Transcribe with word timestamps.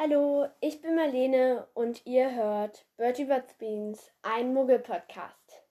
Hallo, 0.00 0.46
ich 0.60 0.80
bin 0.80 0.94
Marlene 0.94 1.66
und 1.74 2.06
ihr 2.06 2.32
hört 2.32 2.86
Bertie 2.96 3.24
Birds 3.24 3.54
Beans, 3.54 4.12
ein 4.22 4.54
Muggel-Podcast. 4.54 5.64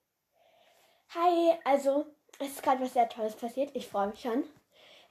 Hi, 1.16 1.54
also, 1.64 2.08
es 2.38 2.50
ist 2.50 2.62
gerade 2.62 2.84
was 2.84 2.92
sehr 2.92 3.08
Tolles 3.08 3.38
passiert. 3.38 3.70
Ich 3.74 3.88
freue 3.88 4.10
mich 4.10 4.20
schon. 4.20 4.44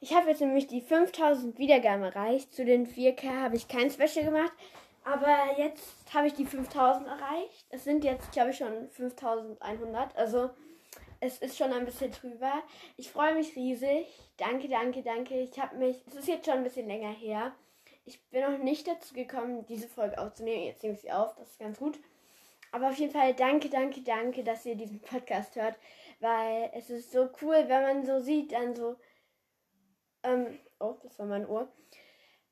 Ich 0.00 0.14
habe 0.14 0.28
jetzt 0.28 0.42
nämlich 0.42 0.66
die 0.66 0.82
5000 0.82 1.56
Wiedergaben 1.56 2.04
erreicht. 2.04 2.54
Zu 2.54 2.66
den 2.66 2.86
4K 2.86 3.40
habe 3.40 3.56
ich 3.56 3.68
kein 3.68 3.90
Special 3.90 4.26
gemacht, 4.26 4.52
aber 5.02 5.34
jetzt 5.56 6.12
habe 6.12 6.26
ich 6.26 6.34
die 6.34 6.44
5000 6.44 7.06
erreicht. 7.06 7.64
Es 7.70 7.84
sind 7.84 8.04
jetzt, 8.04 8.32
glaube 8.32 8.50
ich, 8.50 8.58
schon 8.58 8.90
5100. 8.90 10.14
Also, 10.14 10.50
es 11.20 11.38
ist 11.38 11.56
schon 11.56 11.72
ein 11.72 11.86
bisschen 11.86 12.10
drüber. 12.10 12.52
Ich 12.98 13.10
freue 13.10 13.34
mich 13.34 13.56
riesig. 13.56 14.08
Danke, 14.36 14.68
danke, 14.68 15.02
danke. 15.02 15.40
Ich 15.40 15.58
habe 15.58 15.74
mich, 15.76 15.96
es 16.06 16.16
ist 16.16 16.28
jetzt 16.28 16.44
schon 16.44 16.58
ein 16.58 16.64
bisschen 16.64 16.86
länger 16.86 17.12
her 17.12 17.54
ich 18.06 18.24
bin 18.30 18.40
noch 18.40 18.58
nicht 18.58 18.86
dazu 18.86 19.14
gekommen, 19.14 19.66
diese 19.66 19.88
Folge 19.88 20.18
aufzunehmen. 20.18 20.64
Jetzt 20.64 20.82
nehme 20.82 20.94
ich 20.94 21.02
sie 21.02 21.12
auf, 21.12 21.34
das 21.34 21.50
ist 21.50 21.58
ganz 21.58 21.78
gut. 21.78 21.98
Aber 22.72 22.88
auf 22.88 22.96
jeden 22.96 23.12
Fall 23.12 23.34
danke, 23.34 23.68
danke, 23.68 24.00
danke, 24.02 24.44
dass 24.44 24.64
ihr 24.64 24.76
diesen 24.76 25.00
Podcast 25.00 25.56
hört, 25.56 25.76
weil 26.20 26.70
es 26.74 26.88
ist 26.88 27.12
so 27.12 27.28
cool, 27.42 27.64
wenn 27.68 27.82
man 27.82 28.06
so 28.06 28.20
sieht, 28.20 28.52
dann 28.52 28.74
so, 28.74 28.96
ähm, 30.22 30.58
oh, 30.78 30.96
das 31.02 31.18
war 31.18 31.26
mein 31.26 31.46
Ohr, 31.46 31.68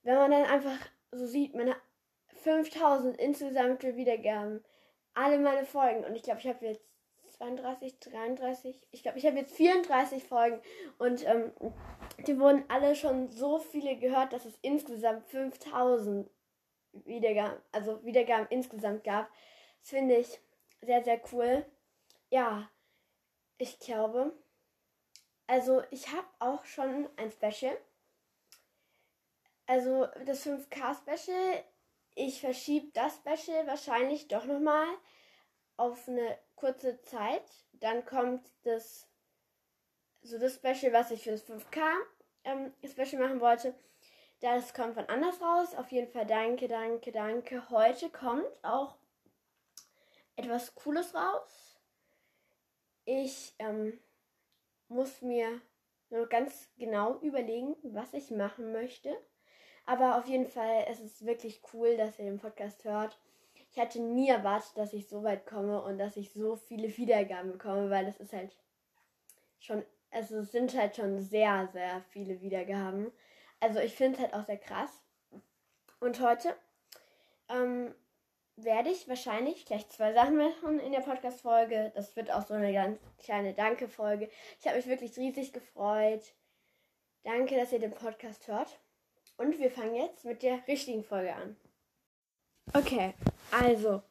wenn 0.02 0.16
man 0.16 0.30
dann 0.30 0.44
einfach 0.44 0.78
so 1.12 1.26
sieht, 1.26 1.54
meine 1.54 1.76
5000 2.42 3.16
insgesamt 3.18 3.82
Wiedergaben, 3.82 4.64
alle 5.14 5.38
meine 5.38 5.64
Folgen. 5.64 6.04
Und 6.04 6.16
ich 6.16 6.22
glaube, 6.22 6.40
ich 6.40 6.48
habe 6.48 6.66
jetzt 6.66 6.84
32, 7.36 7.98
33, 8.00 8.86
ich 8.90 9.02
glaube, 9.02 9.18
ich 9.18 9.26
habe 9.26 9.38
jetzt 9.38 9.54
34 9.54 10.22
Folgen 10.22 10.60
und 10.98 11.26
ähm, 11.26 11.52
die 12.26 12.38
wurden 12.38 12.64
alle 12.68 12.94
schon 12.94 13.30
so 13.30 13.58
viele 13.58 13.96
gehört, 13.96 14.32
dass 14.32 14.44
es 14.44 14.58
insgesamt 14.62 15.26
5000 15.26 16.30
Wiedergaben, 17.04 17.60
also 17.72 18.04
Wiedergaben 18.04 18.46
insgesamt 18.50 19.04
gab. 19.04 19.28
Das 19.80 19.90
finde 19.90 20.16
ich 20.16 20.40
sehr, 20.80 21.02
sehr 21.02 21.20
cool. 21.32 21.66
Ja, 22.30 22.70
ich 23.58 23.78
glaube. 23.78 24.32
Also, 25.46 25.82
ich 25.90 26.08
habe 26.08 26.26
auch 26.38 26.64
schon 26.64 27.08
ein 27.16 27.30
Special. 27.30 27.76
Also, 29.66 30.06
das 30.24 30.46
5K-Special. 30.46 31.64
Ich 32.14 32.40
verschiebe 32.40 32.90
das 32.92 33.16
Special 33.16 33.66
wahrscheinlich 33.66 34.28
doch 34.28 34.44
nochmal 34.44 34.86
auf 35.76 36.08
eine 36.08 36.38
kurze 36.56 37.00
Zeit. 37.02 37.44
Dann 37.72 38.04
kommt 38.04 38.50
das 38.62 39.08
so 40.22 40.38
das 40.38 40.54
Special, 40.54 40.92
was 40.92 41.10
ich 41.10 41.22
für 41.22 41.32
das 41.32 41.46
5K 41.46 41.80
ähm, 42.44 42.72
Special 42.84 43.22
machen 43.22 43.40
wollte. 43.40 43.74
Das 44.40 44.74
kommt 44.74 44.94
von 44.94 45.08
anders 45.08 45.40
raus. 45.40 45.74
Auf 45.74 45.90
jeden 45.92 46.10
Fall 46.10 46.26
danke, 46.26 46.68
danke, 46.68 47.12
danke. 47.12 47.70
Heute 47.70 48.10
kommt 48.10 48.46
auch 48.62 48.96
etwas 50.36 50.74
Cooles 50.74 51.14
raus. 51.14 51.78
Ich 53.04 53.54
ähm, 53.58 53.98
muss 54.88 55.22
mir 55.22 55.60
nur 56.10 56.28
ganz 56.28 56.70
genau 56.78 57.18
überlegen, 57.20 57.76
was 57.82 58.14
ich 58.14 58.30
machen 58.30 58.72
möchte. 58.72 59.14
Aber 59.86 60.16
auf 60.16 60.26
jeden 60.26 60.46
Fall, 60.46 60.86
es 60.88 61.00
ist 61.00 61.26
wirklich 61.26 61.60
cool, 61.72 61.96
dass 61.96 62.18
ihr 62.18 62.24
den 62.24 62.38
Podcast 62.38 62.84
hört. 62.84 63.18
Ich 63.74 63.80
hatte 63.80 64.00
nie 64.00 64.28
erwartet, 64.28 64.76
dass 64.76 64.92
ich 64.92 65.08
so 65.08 65.22
weit 65.24 65.46
komme 65.46 65.82
und 65.82 65.98
dass 65.98 66.16
ich 66.16 66.32
so 66.32 66.56
viele 66.56 66.96
Wiedergaben 66.96 67.52
bekomme, 67.52 67.90
weil 67.90 68.06
das 68.06 68.20
ist 68.20 68.32
halt 68.32 68.56
schon 69.58 69.84
es 70.14 70.28
sind 70.28 70.74
halt 70.76 70.96
schon 70.96 71.20
sehr, 71.20 71.68
sehr 71.72 72.00
viele 72.10 72.40
Wiedergaben. 72.40 73.10
Also 73.60 73.80
ich 73.80 73.94
finde 73.94 74.16
es 74.16 74.22
halt 74.22 74.34
auch 74.34 74.46
sehr 74.46 74.58
krass. 74.58 74.90
Und 76.00 76.20
heute 76.20 76.54
ähm, 77.48 77.94
werde 78.56 78.90
ich 78.90 79.08
wahrscheinlich 79.08 79.66
gleich 79.66 79.88
zwei 79.88 80.12
Sachen 80.12 80.36
machen 80.36 80.78
in 80.78 80.92
der 80.92 81.00
Podcast-Folge. 81.00 81.92
Das 81.94 82.14
wird 82.14 82.30
auch 82.30 82.46
so 82.46 82.54
eine 82.54 82.72
ganz 82.72 83.00
kleine 83.18 83.54
Danke-Folge. 83.54 84.30
Ich 84.60 84.66
habe 84.66 84.76
mich 84.76 84.86
wirklich 84.86 85.16
riesig 85.16 85.52
gefreut. 85.52 86.22
Danke, 87.24 87.56
dass 87.56 87.72
ihr 87.72 87.80
den 87.80 87.90
Podcast 87.90 88.46
hört. 88.46 88.78
Und 89.36 89.58
wir 89.58 89.70
fangen 89.70 89.96
jetzt 89.96 90.24
mit 90.24 90.42
der 90.42 90.66
richtigen 90.68 91.02
Folge 91.02 91.34
an. 91.34 91.56
Okay, 92.72 93.14
also 93.50 94.02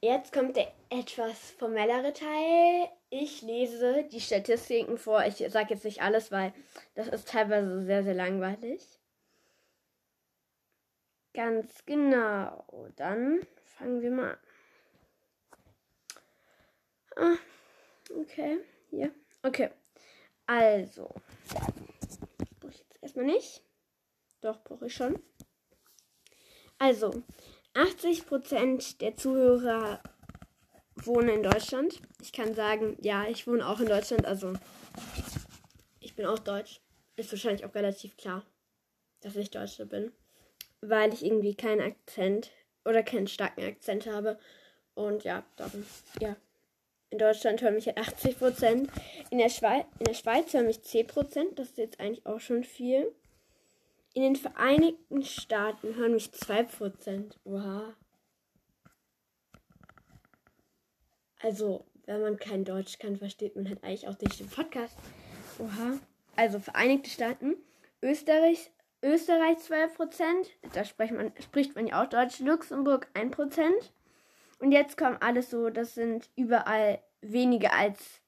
Jetzt 0.00 0.32
kommt 0.32 0.56
der 0.56 0.72
etwas 0.90 1.50
formellere 1.52 2.12
Teil. 2.12 2.88
Ich 3.08 3.40
lese 3.42 4.04
die 4.04 4.20
Statistiken 4.20 4.98
vor. 4.98 5.24
Ich 5.24 5.36
sage 5.50 5.74
jetzt 5.74 5.84
nicht 5.84 6.02
alles, 6.02 6.30
weil 6.30 6.52
das 6.94 7.08
ist 7.08 7.28
teilweise 7.28 7.84
sehr, 7.84 8.04
sehr 8.04 8.14
langweilig. 8.14 9.00
Ganz 11.32 11.84
genau. 11.86 12.88
Dann 12.96 13.40
fangen 13.64 14.02
wir 14.02 14.10
mal 14.10 14.38
an. 17.16 17.38
Ah, 17.38 17.38
okay. 18.20 18.58
Hier. 18.90 19.14
Okay. 19.42 19.70
Also. 20.46 21.12
Brauche 22.60 22.72
ich 22.72 22.78
jetzt 22.78 23.02
erstmal 23.02 23.24
nicht. 23.24 23.62
Doch, 24.42 24.62
brauche 24.62 24.86
ich 24.86 24.94
schon. 24.94 25.22
Also, 26.78 27.22
80% 27.76 28.98
der 28.98 29.16
Zuhörer 29.16 30.00
wohnen 30.96 31.28
in 31.28 31.42
Deutschland. 31.42 32.00
Ich 32.22 32.32
kann 32.32 32.54
sagen, 32.54 32.96
ja, 33.02 33.26
ich 33.28 33.46
wohne 33.46 33.66
auch 33.66 33.80
in 33.80 33.86
Deutschland, 33.86 34.24
also 34.24 34.54
ich 36.00 36.16
bin 36.16 36.26
auch 36.26 36.38
deutsch. 36.38 36.80
Ist 37.16 37.32
wahrscheinlich 37.32 37.64
auch 37.64 37.74
relativ 37.74 38.16
klar, 38.16 38.44
dass 39.20 39.36
ich 39.36 39.50
Deutsche 39.50 39.86
bin, 39.86 40.12
weil 40.80 41.12
ich 41.12 41.24
irgendwie 41.24 41.54
keinen 41.54 41.80
Akzent 41.80 42.50
oder 42.84 43.02
keinen 43.02 43.26
starken 43.26 43.64
Akzent 43.64 44.06
habe. 44.06 44.38
Und 44.94 45.24
ja, 45.24 45.44
darum, 45.56 45.84
ja. 46.20 46.36
In 47.10 47.18
Deutschland 47.18 47.62
hören 47.62 47.74
mich 47.74 47.96
80 47.96 48.36
In 49.30 49.38
der, 49.38 49.48
Schweiz, 49.48 49.86
in 49.98 50.04
der 50.06 50.14
Schweiz 50.14 50.52
hören 50.52 50.66
mich 50.66 50.78
10% 50.78 51.54
Das 51.54 51.68
ist 51.68 51.78
jetzt 51.78 52.00
eigentlich 52.00 52.26
auch 52.26 52.40
schon 52.40 52.64
viel. 52.64 53.14
In 54.16 54.22
den 54.22 54.36
Vereinigten 54.36 55.22
Staaten 55.22 55.94
hören 55.94 56.14
mich 56.14 56.30
2%. 56.30 57.36
Oha. 57.44 57.92
Also, 61.42 61.84
wenn 62.06 62.22
man 62.22 62.38
kein 62.38 62.64
Deutsch 62.64 62.98
kann, 62.98 63.18
versteht 63.18 63.56
man 63.56 63.68
halt 63.68 63.84
eigentlich 63.84 64.08
auch 64.08 64.18
nicht 64.18 64.40
den 64.40 64.48
Podcast. 64.48 64.96
Oha. 65.58 65.98
Also, 66.34 66.60
Vereinigte 66.60 67.10
Staaten, 67.10 67.56
Österreich, 68.00 68.70
Österreich 69.02 69.58
12%. 69.58 70.48
Da 70.72 70.86
spricht 70.86 71.12
man, 71.12 71.34
spricht 71.38 71.74
man 71.74 71.86
ja 71.86 72.02
auch 72.02 72.08
Deutsch. 72.08 72.40
Luxemburg 72.40 73.08
1%. 73.12 73.70
Und 74.60 74.72
jetzt 74.72 74.96
kommen 74.96 75.18
alles 75.20 75.50
so, 75.50 75.68
das 75.68 75.94
sind 75.94 76.30
überall 76.36 77.02
weniger 77.20 77.74
als 77.74 78.22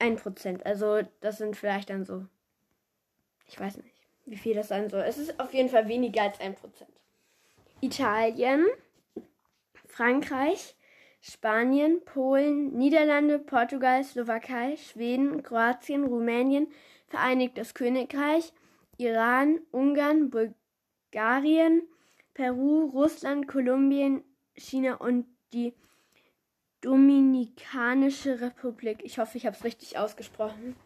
1%. 0.00 0.64
Also, 0.64 1.02
das 1.20 1.38
sind 1.38 1.56
vielleicht 1.56 1.90
dann 1.90 2.04
so, 2.04 2.26
ich 3.46 3.60
weiß 3.60 3.76
nicht 3.76 3.89
wie 4.30 4.36
viel 4.36 4.54
das 4.54 4.68
sein 4.68 4.88
soll. 4.88 5.02
Es 5.02 5.18
ist 5.18 5.40
auf 5.40 5.52
jeden 5.52 5.68
Fall 5.68 5.88
weniger 5.88 6.22
als 6.22 6.40
1%. 6.40 6.54
Italien, 7.80 8.64
Frankreich, 9.86 10.76
Spanien, 11.20 12.00
Polen, 12.04 12.72
Niederlande, 12.78 13.40
Portugal, 13.40 14.04
Slowakei, 14.04 14.76
Schweden, 14.76 15.42
Kroatien, 15.42 16.04
Rumänien, 16.04 16.68
Vereinigtes 17.08 17.74
Königreich, 17.74 18.52
Iran, 18.98 19.60
Ungarn, 19.72 20.30
Bulgarien, 20.30 21.82
Peru, 22.32 22.84
Russland, 22.84 23.48
Kolumbien, 23.48 24.22
China 24.54 24.94
und 24.94 25.26
die 25.52 25.74
Dominikanische 26.82 28.40
Republik. 28.40 29.00
Ich 29.02 29.18
hoffe, 29.18 29.36
ich 29.38 29.44
habe 29.44 29.56
es 29.56 29.64
richtig 29.64 29.98
ausgesprochen. 29.98 30.76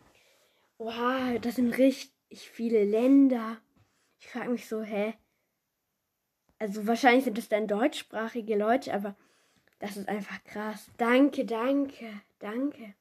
Wow, 0.79 1.39
das 1.43 1.57
sind 1.57 1.77
richtig 1.77 2.14
ich 2.35 2.51
viele 2.51 2.85
Länder. 2.85 3.59
Ich 4.19 4.29
frage 4.29 4.51
mich 4.51 4.69
so, 4.69 4.83
hä? 4.83 5.15
Also 6.59 6.87
wahrscheinlich 6.87 7.25
sind 7.25 7.39
es 7.39 7.49
dann 7.49 7.69
deutschsprachige 7.69 8.57
Leute, 8.57 8.93
aber 8.93 9.17
das 9.79 9.97
ist 9.97 10.09
einfach 10.09 10.43
krass. 10.45 10.91
Danke, 10.97 11.45
danke, 11.45 12.07
danke. 12.39 12.95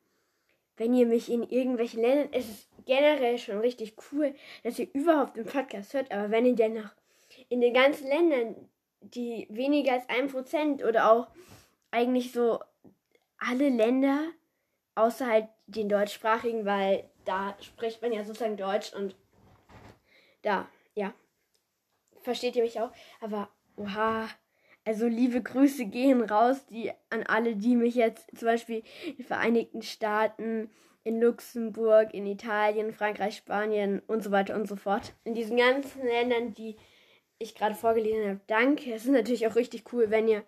Wenn 0.78 0.94
ihr 0.94 1.06
mich 1.06 1.32
in 1.32 1.44
irgendwelchen 1.44 2.02
Ländern, 2.02 2.30
es 2.32 2.50
ist 2.50 2.70
generell 2.86 3.38
schon 3.38 3.60
richtig 3.60 3.96
cool, 4.12 4.36
dass 4.64 4.80
ihr 4.80 4.90
überhaupt 4.94 5.38
den 5.38 5.46
Podcast 5.46 5.94
hört, 5.94 6.12
aber 6.12 6.32
wenn 6.32 6.46
ihr 6.46 6.56
dann 6.56 6.74
noch 6.74 6.92
in 7.50 7.62
den 7.62 7.74
ganzen 7.74 8.08
Ländern, 8.08 8.56
die 9.02 9.48
weniger 9.50 9.94
als 9.94 10.10
ein 10.10 10.28
Prozent 10.28 10.84
oder 10.84 11.12
auch 11.12 11.28
eigentlich 11.92 12.32
so 12.32 12.60
alle 13.38 13.70
Länder, 13.70 14.32
außer 14.96 15.28
halt 15.28 15.48
den 15.68 15.90
deutschsprachigen, 15.90 16.66
weil 16.66 17.10
da 17.26 17.56
spricht 17.62 18.02
man 18.02 18.14
ja 18.14 18.24
sozusagen 18.24 18.58
Deutsch 18.58 18.94
und 18.94 19.16
da, 20.44 20.70
ja. 20.94 21.14
Versteht 22.22 22.56
ihr 22.56 22.64
mich 22.64 22.80
auch? 22.80 22.92
Aber, 23.20 23.50
oha. 23.76 24.30
Also 24.86 25.08
liebe 25.08 25.42
Grüße 25.42 25.86
gehen 25.86 26.22
raus, 26.22 26.66
die 26.68 26.92
an 27.10 27.24
alle, 27.24 27.56
die 27.56 27.76
mich 27.76 27.96
jetzt 27.96 28.38
zum 28.38 28.48
Beispiel 28.48 28.84
in 29.06 29.16
den 29.16 29.26
Vereinigten 29.26 29.82
Staaten, 29.82 30.70
in 31.06 31.22
Luxemburg, 31.22 32.14
in 32.14 32.26
Italien, 32.26 32.94
Frankreich, 32.94 33.38
Spanien 33.38 34.02
und 34.08 34.24
so 34.24 34.32
weiter 34.32 34.56
und 34.56 34.68
so 34.68 34.76
fort. 34.76 35.14
In 35.24 35.34
diesen 35.34 35.58
ganzen 35.58 36.06
Ländern, 36.06 36.54
die 36.54 36.76
ich 37.40 37.56
gerade 37.56 37.76
vorgelesen 37.76 38.28
habe. 38.28 38.40
Danke. 38.48 38.94
Es 38.94 39.06
ist 39.06 39.12
natürlich 39.12 39.48
auch 39.48 39.56
richtig 39.56 39.92
cool, 39.94 40.10
wenn 40.10 40.28
ihr 40.28 40.44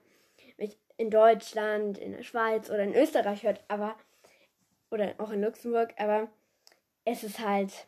mich 0.58 0.78
in 0.98 1.10
Deutschland, 1.10 1.98
in 1.98 2.12
der 2.12 2.24
Schweiz 2.24 2.70
oder 2.70 2.84
in 2.84 2.94
Österreich 2.96 3.44
hört, 3.44 3.64
aber 3.68 3.96
oder 4.92 5.14
auch 5.18 5.32
in 5.32 5.42
Luxemburg, 5.42 5.94
aber 5.98 6.30
es 7.04 7.24
ist 7.24 7.40
halt, 7.40 7.88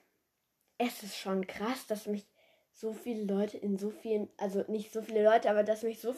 es 0.77 1.03
ist 1.03 1.17
schon 1.17 1.47
krass, 1.47 1.87
dass 1.87 2.05
mich 2.07 2.25
so 2.73 2.93
viele 2.93 3.23
Leute 3.23 3.57
in 3.57 3.77
so 3.77 3.89
vielen, 3.89 4.29
also 4.37 4.63
nicht 4.67 4.93
so 4.93 5.01
viele 5.01 5.23
Leute, 5.23 5.49
aber 5.49 5.63
dass 5.63 5.83
mich 5.83 5.99
so 5.99 6.13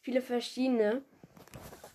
viele 0.00 0.20
verschiedene, 0.20 1.02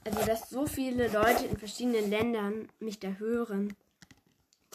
also 0.05 0.25
dass 0.25 0.49
so 0.49 0.65
viele 0.65 1.07
Leute 1.09 1.45
in 1.45 1.57
verschiedenen 1.57 2.09
Ländern 2.09 2.69
mich 2.79 2.99
da 2.99 3.09
hören. 3.09 3.75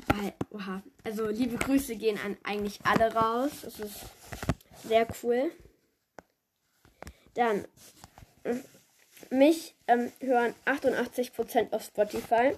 Weil, 0.08 0.34
oha. 0.50 0.82
Also 1.04 1.28
liebe 1.28 1.56
Grüße 1.56 1.96
gehen 1.96 2.18
an 2.24 2.36
eigentlich 2.42 2.80
alle 2.84 3.14
raus. 3.14 3.50
Das 3.62 3.80
ist 3.80 4.00
sehr 4.84 5.06
cool. 5.22 5.50
Dann, 7.34 7.66
mich 9.30 9.74
ähm, 9.86 10.12
hören 10.20 10.54
88% 10.66 11.72
auf 11.72 11.82
Spotify, 11.84 12.54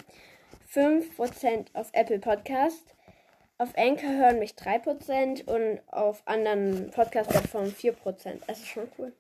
5% 0.73 1.67
auf 1.75 1.91
Apple 1.93 2.19
Podcast, 2.19 2.95
auf 3.59 3.77
Anchor 3.77 4.11
hören 4.11 4.39
mich 4.39 4.53
3% 4.53 5.45
und 5.45 5.81
auf 5.87 6.23
anderen 6.27 6.91
Podcast-Plattformen 6.91 7.73
4%. 7.73 8.41
Das 8.47 8.59
ist 8.59 8.69
schon 8.69 8.89
cool. 8.99 9.13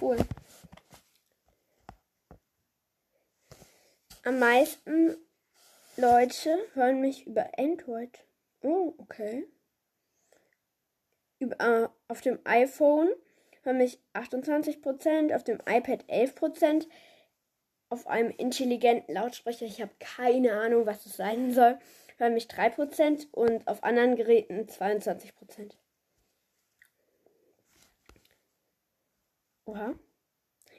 Cool. 0.00 0.16
Am 4.24 4.38
meisten 4.38 5.16
Leute 5.96 6.58
hören 6.74 7.00
mich 7.00 7.26
über 7.26 7.50
Android. 7.58 8.24
Oh, 8.62 8.94
okay. 8.98 9.46
Über, 11.38 11.58
äh, 11.60 11.88
auf 12.08 12.20
dem 12.20 12.38
iPhone 12.44 13.08
hören 13.62 13.78
mich 13.78 13.98
28%, 14.14 15.34
auf 15.34 15.44
dem 15.44 15.58
iPad 15.66 16.04
11%, 16.08 16.86
auf 17.90 18.06
einem 18.06 18.30
intelligenten 18.30 19.14
Lautsprecher, 19.14 19.66
ich 19.66 19.82
habe 19.82 19.92
keine 19.98 20.52
Ahnung, 20.54 20.86
was 20.86 21.04
es 21.06 21.16
sein 21.16 21.52
soll, 21.52 21.78
hören 22.16 22.34
mich 22.34 22.46
3% 22.46 23.28
und 23.32 23.66
auf 23.66 23.82
anderen 23.84 24.16
Geräten 24.16 24.66
22%. 24.66 25.72
Oha. 29.66 29.94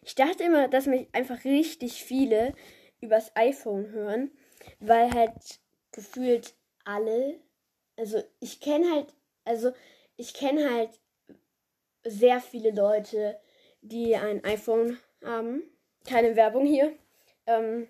Ich 0.01 0.15
dachte 0.15 0.43
immer, 0.43 0.67
dass 0.67 0.87
mich 0.87 1.07
einfach 1.13 1.45
richtig 1.45 2.03
viele 2.03 2.53
übers 3.01 3.35
iPhone 3.35 3.91
hören, 3.91 4.31
weil 4.79 5.11
halt 5.13 5.59
gefühlt 5.91 6.55
alle, 6.85 7.39
also 7.97 8.23
ich 8.39 8.59
kenne 8.59 8.91
halt, 8.91 9.13
also 9.43 9.73
ich 10.17 10.33
kenne 10.33 10.73
halt 10.73 10.99
sehr 12.03 12.41
viele 12.41 12.71
Leute, 12.71 13.39
die 13.81 14.15
ein 14.15 14.43
iPhone 14.43 14.97
haben. 15.23 15.63
Keine 16.03 16.35
Werbung 16.35 16.65
hier. 16.65 16.97
Ähm, 17.57 17.87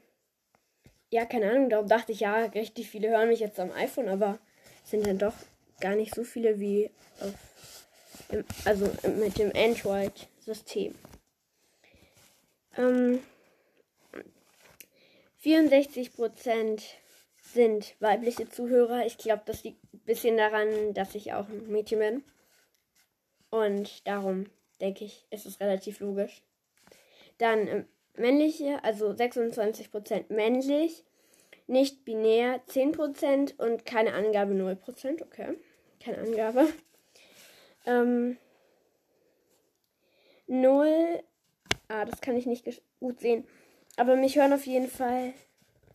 ja, 1.10 1.26
keine 1.26 1.52
Ahnung, 1.52 1.70
darum 1.70 1.88
dachte 1.88 2.12
ich, 2.14 2.22
ja, 2.22 2.46
richtig 2.46 2.90
viele 2.90 3.10
hören 3.10 3.30
mich 3.30 3.42
jetzt 3.42 3.60
am 3.60 3.72
iPhone, 3.72 4.08
aber 4.08 4.40
es 4.84 4.92
sind 4.92 5.06
dann 5.06 5.18
doch 5.18 5.34
gar 5.80 5.96
nicht 5.96 6.16
so 6.16 6.24
viele 6.24 6.60
wie 6.60 6.90
auf, 7.20 7.34
im, 8.30 8.46
also 8.66 8.90
mit 9.18 9.38
dem 9.38 9.52
Android-System. 9.54 10.96
Ähm, 12.78 13.20
64% 15.44 16.82
sind 17.42 17.96
weibliche 18.00 18.48
Zuhörer. 18.48 19.06
Ich 19.06 19.18
glaube, 19.18 19.44
das 19.46 19.64
liegt 19.64 19.84
ein 19.94 20.00
bisschen 20.00 20.38
daran, 20.38 20.94
dass 20.94 21.16
ich 21.16 21.34
auch 21.34 21.50
ein 21.50 21.68
Mädchen 21.70 22.00
bin. 22.00 22.24
Und 23.50 24.08
darum 24.08 24.46
denke 24.80 25.04
ich, 25.04 25.26
ist 25.30 25.46
es 25.46 25.60
relativ 25.60 26.00
logisch. 26.00 26.42
Dann 27.38 27.68
ähm, 27.68 27.86
männliche, 28.16 28.84
also 28.84 29.10
26% 29.10 30.34
männlich, 30.34 31.04
nicht 31.68 32.06
binär 32.06 32.62
10% 32.68 33.58
und 33.58 33.86
keine 33.86 34.14
Angabe 34.14 34.54
0%. 34.54 35.22
Okay, 35.22 35.58
keine 36.00 36.18
Angabe. 36.18 36.68
Ähm, 37.86 38.38
0, 40.48 41.24
ah, 41.88 42.06
das 42.06 42.22
kann 42.22 42.36
ich 42.36 42.46
nicht 42.46 42.68
gut 43.00 43.20
sehen. 43.20 43.48
Aber 43.98 44.16
mich 44.16 44.38
hören 44.38 44.54
auf 44.54 44.66
jeden 44.66 44.88
Fall 44.90 45.34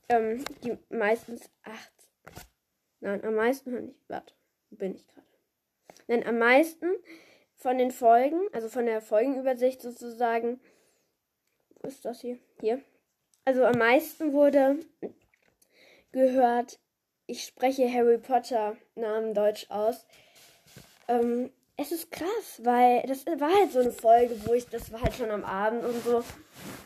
ähm, 0.08 0.44
die 0.62 0.76
meistens 0.88 1.50
acht. 1.64 1.92
Nein, 3.00 3.24
am 3.24 3.34
meisten 3.34 3.70
hören 3.72 3.88
ich. 3.88 4.08
Warte, 4.08 4.34
wo 4.70 4.76
bin 4.76 4.94
ich 4.94 5.06
gerade? 5.06 5.26
Nein, 6.06 6.24
am 6.26 6.38
meisten 6.38 6.86
von 7.56 7.78
den 7.78 7.90
Folgen, 7.90 8.40
also 8.52 8.68
von 8.68 8.86
der 8.86 9.00
Folgenübersicht 9.00 9.80
sozusagen. 9.82 10.60
Ist 11.86 12.04
das 12.04 12.20
hier? 12.20 12.38
Hier. 12.60 12.80
Also 13.44 13.64
am 13.64 13.78
meisten 13.78 14.32
wurde 14.32 14.80
gehört, 16.10 16.80
ich 17.26 17.44
spreche 17.44 17.92
Harry 17.92 18.18
Potter 18.18 18.76
Namen 18.96 19.34
Deutsch 19.34 19.66
aus. 19.70 20.04
Ähm, 21.06 21.50
es 21.76 21.92
ist 21.92 22.10
krass, 22.10 22.60
weil 22.64 23.02
das 23.06 23.24
war 23.26 23.54
halt 23.54 23.70
so 23.70 23.78
eine 23.78 23.92
Folge, 23.92 24.36
wo 24.46 24.54
ich, 24.54 24.66
das 24.66 24.90
war 24.90 25.00
halt 25.00 25.14
schon 25.14 25.30
am 25.30 25.44
Abend 25.44 25.84
und 25.84 26.02
so. 26.02 26.24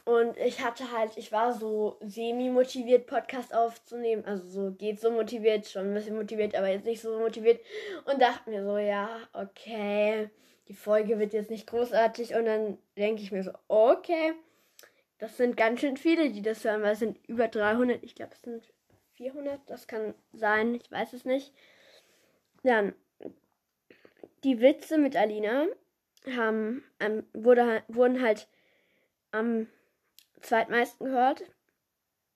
Und 0.05 0.37
ich 0.37 0.62
hatte 0.62 0.93
halt, 0.93 1.17
ich 1.17 1.32
war 1.32 1.55
so 1.55 1.96
semi-motiviert, 2.00 3.06
Podcast 3.06 3.55
aufzunehmen. 3.55 4.25
Also 4.26 4.49
so 4.49 4.73
geht 4.73 5.00
so 5.00 5.11
motiviert, 5.11 5.67
schon 5.67 5.88
ein 5.88 5.94
bisschen 5.94 6.17
motiviert, 6.17 6.55
aber 6.55 6.69
jetzt 6.69 6.85
nicht 6.85 7.00
so 7.00 7.19
motiviert. 7.19 7.61
Und 8.05 8.20
dachte 8.20 8.50
mir 8.50 8.64
so, 8.64 8.76
ja, 8.76 9.08
okay, 9.32 10.29
die 10.69 10.75
Folge 10.75 11.19
wird 11.19 11.32
jetzt 11.32 11.50
nicht 11.50 11.69
großartig. 11.69 12.35
Und 12.35 12.44
dann 12.44 12.76
denke 12.99 13.23
ich 13.23 13.32
mir 13.32 13.44
so, 13.44 13.53
okay, 13.69 14.35
das 15.20 15.37
sind 15.37 15.56
ganz 15.56 15.81
schön 15.81 15.99
viele, 15.99 16.31
die 16.31 16.43
das 16.43 16.64
hören, 16.64 16.82
weil 16.82 16.94
es 16.94 16.99
sind 16.99 17.19
über 17.28 17.46
300. 17.46 18.02
Ich 18.02 18.14
glaube, 18.14 18.32
es 18.34 18.43
sind 18.43 18.64
400. 19.12 19.61
Das 19.67 19.87
kann 19.87 20.14
sein, 20.32 20.75
ich 20.75 20.90
weiß 20.90 21.12
es 21.12 21.26
nicht. 21.26 21.52
Dann 22.62 22.94
die 24.44 24.61
Witze 24.61 24.96
mit 24.96 25.17
Alina 25.17 25.67
haben, 26.34 26.82
ähm, 27.00 27.26
wurde, 27.34 27.82
wurden 27.88 28.22
halt 28.22 28.49
am 29.31 29.67
zweitmeisten 30.40 31.06
gehört. 31.06 31.44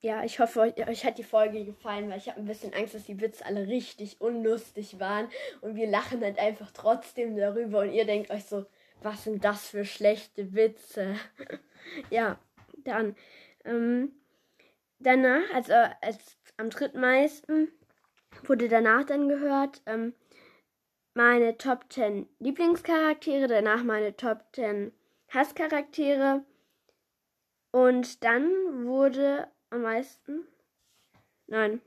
Ja, 0.03 0.23
ich 0.23 0.39
hoffe, 0.39 0.61
euch, 0.61 0.87
euch 0.87 1.07
hat 1.07 1.17
die 1.17 1.25
Folge 1.25 1.65
gefallen, 1.65 2.11
weil 2.11 2.19
ich 2.19 2.29
habe 2.29 2.39
ein 2.39 2.47
bisschen 2.47 2.75
Angst, 2.75 2.95
dass 2.95 3.05
die 3.05 3.19
Witze 3.23 3.47
alle 3.47 3.67
richtig 3.67 4.21
unlustig 4.21 5.01
waren 5.01 5.31
und 5.63 5.77
wir 5.77 5.87
lachen 5.87 6.23
halt 6.23 6.39
einfach 6.39 6.71
trotzdem 6.73 7.35
darüber 7.39 7.81
und 7.81 7.93
ihr 7.93 8.05
denkt 8.05 8.31
euch 8.31 8.45
so, 8.45 8.67
was 9.03 9.25
sind 9.25 9.43
das 9.43 9.69
für 9.69 9.87
schlechte 9.87 10.53
Witze? 10.53 11.17
ja, 12.11 12.39
dann 12.85 13.17
ähm, 13.65 14.13
danach, 14.99 15.43
also 15.53 15.73
als 16.01 16.37
am 16.57 16.71
drittmeisten 16.71 17.73
wurde 18.45 18.69
danach 18.69 19.05
dann 19.05 19.29
gehört, 19.29 19.83
ähm, 19.87 20.15
meine 21.15 21.57
Top 21.57 21.85
10 21.91 22.29
Lieblingscharaktere, 22.41 23.47
danach 23.47 23.85
meine 23.85 24.17
Top 24.17 24.45
10 24.53 24.93
Hasscharaktere. 25.29 26.45
Und 27.71 28.25
dann 28.25 28.85
wurde 28.85 29.49
am 29.71 29.83
meisten. 29.83 30.47
Nein. 31.47 31.81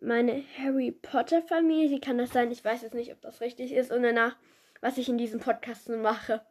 Meine 0.00 0.44
Harry 0.56 0.92
Potter 0.92 1.42
Familie, 1.42 1.98
kann 1.98 2.18
das 2.18 2.30
sein? 2.30 2.52
Ich 2.52 2.64
weiß 2.64 2.82
jetzt 2.82 2.94
nicht, 2.94 3.12
ob 3.12 3.20
das 3.20 3.40
richtig 3.40 3.72
ist. 3.72 3.90
Und 3.90 4.04
danach, 4.04 4.36
was 4.80 4.98
ich 4.98 5.08
in 5.08 5.18
diesem 5.18 5.40
Podcast 5.40 5.88
mache. 5.88 6.44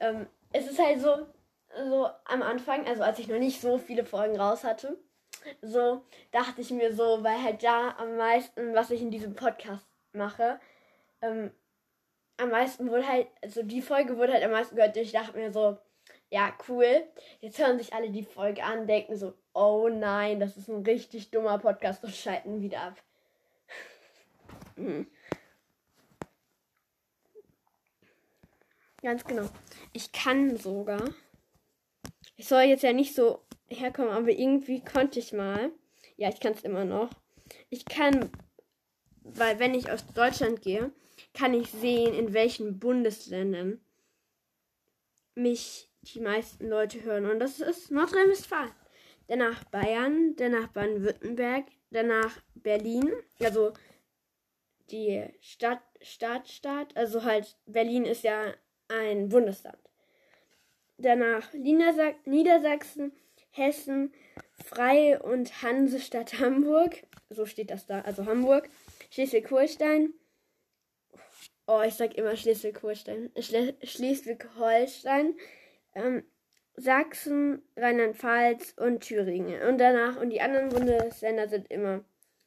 Ähm, 0.00 0.26
es 0.52 0.70
ist 0.70 0.78
halt 0.78 1.00
so, 1.00 1.26
so 1.76 2.08
am 2.24 2.42
Anfang, 2.42 2.86
also 2.86 3.02
als 3.02 3.18
ich 3.18 3.28
noch 3.28 3.38
nicht 3.38 3.60
so 3.60 3.78
viele 3.78 4.04
Folgen 4.04 4.38
raus 4.38 4.64
hatte, 4.64 4.98
so 5.62 6.04
dachte 6.32 6.60
ich 6.60 6.70
mir 6.70 6.94
so, 6.94 7.22
weil 7.22 7.42
halt 7.42 7.62
da 7.62 7.94
am 7.98 8.16
meisten, 8.16 8.74
was 8.74 8.90
ich 8.90 9.02
in 9.02 9.10
diesem 9.10 9.34
Podcast 9.34 9.86
mache, 10.12 10.60
ähm, 11.20 11.50
am 12.36 12.50
meisten 12.50 12.88
wurde 12.90 13.06
halt, 13.06 13.28
also 13.42 13.62
die 13.62 13.82
Folge 13.82 14.16
wurde 14.16 14.32
halt 14.32 14.44
am 14.44 14.52
meisten 14.52 14.76
gehört. 14.76 14.96
Ich 14.96 15.12
dachte 15.12 15.36
mir 15.36 15.52
so, 15.52 15.76
ja, 16.30 16.52
cool. 16.68 17.04
Jetzt 17.40 17.58
hören 17.58 17.78
sich 17.78 17.92
alle 17.92 18.10
die 18.10 18.24
Folge 18.24 18.62
an, 18.62 18.86
denken 18.86 19.16
so, 19.16 19.34
oh 19.54 19.88
nein, 19.88 20.38
das 20.40 20.56
ist 20.56 20.68
ein 20.68 20.82
richtig 20.84 21.30
dummer 21.30 21.58
Podcast 21.58 22.04
und 22.04 22.14
schalten 22.14 22.60
wieder 22.60 22.80
ab. 22.82 22.96
Ganz 29.02 29.24
genau. 29.24 29.48
Ich 29.92 30.12
kann 30.12 30.56
sogar. 30.56 31.02
Ich 32.38 32.46
soll 32.46 32.62
jetzt 32.62 32.84
ja 32.84 32.92
nicht 32.92 33.16
so 33.16 33.40
herkommen, 33.66 34.12
aber 34.12 34.30
irgendwie 34.30 34.82
konnte 34.82 35.18
ich 35.18 35.32
mal. 35.32 35.72
Ja, 36.16 36.28
ich 36.28 36.38
kann 36.38 36.52
es 36.52 36.62
immer 36.62 36.84
noch. 36.84 37.10
Ich 37.68 37.84
kann, 37.84 38.30
weil 39.22 39.58
wenn 39.58 39.74
ich 39.74 39.90
aus 39.90 40.06
Deutschland 40.14 40.62
gehe, 40.62 40.92
kann 41.34 41.52
ich 41.52 41.68
sehen, 41.72 42.14
in 42.14 42.32
welchen 42.32 42.78
Bundesländern 42.78 43.80
mich 45.34 45.90
die 46.02 46.20
meisten 46.20 46.68
Leute 46.68 47.02
hören. 47.02 47.26
Und 47.26 47.40
das 47.40 47.58
ist 47.58 47.90
Nordrhein-Westfalen. 47.90 48.70
Danach 49.26 49.64
Bayern, 49.64 50.36
danach 50.36 50.68
Baden-Württemberg, 50.68 51.66
danach 51.90 52.40
Berlin. 52.54 53.12
Also 53.40 53.72
die 54.92 55.24
Stadt, 55.40 55.82
Stadtstaat, 56.02 56.96
also 56.96 57.24
halt 57.24 57.56
Berlin 57.66 58.04
ist 58.04 58.22
ja 58.22 58.54
ein 58.86 59.28
Bundesland. 59.28 59.87
Danach 60.98 61.52
Niedersachsen, 61.54 63.12
Hessen, 63.50 64.12
Freie 64.64 65.22
und 65.22 65.62
Hansestadt 65.62 66.38
Hamburg. 66.40 67.04
So 67.30 67.46
steht 67.46 67.70
das 67.70 67.86
da, 67.86 68.00
also 68.00 68.26
Hamburg. 68.26 68.68
Schleswig-Holstein. 69.10 70.12
Oh, 71.66 71.82
ich 71.86 71.94
sag 71.94 72.14
immer 72.16 72.36
Schleswig-Holstein. 72.36 73.30
Schleswig-Holstein. 73.36 75.34
Ähm, 75.94 76.24
Sachsen, 76.74 77.62
Rheinland-Pfalz 77.76 78.74
und 78.76 79.00
Thüringen. 79.00 79.62
Und 79.62 79.78
danach, 79.78 80.20
und 80.20 80.30
die 80.30 80.40
anderen 80.40 80.68
Bundesländer 80.68 81.48
sind 81.48 81.70
immer 81.70 82.04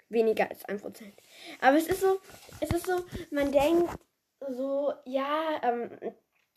weniger 0.10 0.50
als 0.50 0.66
1%. 0.66 1.04
Aber 1.62 1.78
es 1.78 1.88
ist 1.88 2.02
so, 2.02 2.20
es 2.60 2.72
ist 2.72 2.86
so, 2.86 3.06
man 3.30 3.52
denkt 3.52 3.94
so, 4.50 4.94
ja, 5.06 5.62
ähm, 5.64 5.90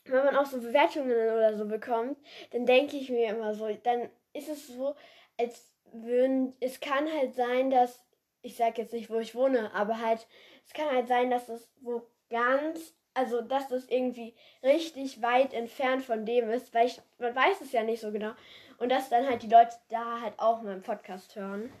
wenn 0.05 0.25
man 0.25 0.35
auch 0.35 0.45
so 0.45 0.59
Bewertungen 0.59 1.11
oder 1.11 1.55
so 1.55 1.65
bekommt, 1.65 2.17
dann 2.51 2.65
denke 2.65 2.97
ich 2.97 3.09
mir 3.09 3.29
immer 3.29 3.53
so, 3.53 3.67
dann 3.83 4.09
ist 4.33 4.49
es 4.49 4.67
so, 4.67 4.95
als 5.37 5.71
würden, 5.91 6.55
es 6.59 6.79
kann 6.79 7.11
halt 7.11 7.33
sein, 7.33 7.69
dass, 7.69 8.03
ich 8.41 8.55
sag 8.55 8.77
jetzt 8.77 8.93
nicht, 8.93 9.09
wo 9.09 9.19
ich 9.19 9.35
wohne, 9.35 9.73
aber 9.73 9.99
halt, 9.99 10.27
es 10.65 10.73
kann 10.73 10.89
halt 10.91 11.07
sein, 11.07 11.29
dass 11.29 11.49
es 11.49 11.69
wo 11.81 12.03
ganz, 12.29 12.93
also 13.13 13.41
dass 13.41 13.67
das 13.69 13.87
irgendwie 13.87 14.35
richtig 14.61 15.21
weit 15.21 15.53
entfernt 15.53 16.03
von 16.03 16.25
dem 16.25 16.49
ist, 16.49 16.73
weil 16.73 16.87
ich, 16.87 17.01
man 17.17 17.35
weiß 17.35 17.61
es 17.61 17.71
ja 17.71 17.83
nicht 17.83 18.01
so 18.01 18.11
genau. 18.11 18.31
Und 18.77 18.89
dass 18.89 19.09
dann 19.09 19.27
halt 19.27 19.41
die 19.41 19.49
Leute 19.49 19.75
da 19.89 20.19
halt 20.21 20.33
auch 20.37 20.61
meinen 20.61 20.81
Podcast 20.81 21.35
hören. 21.35 21.71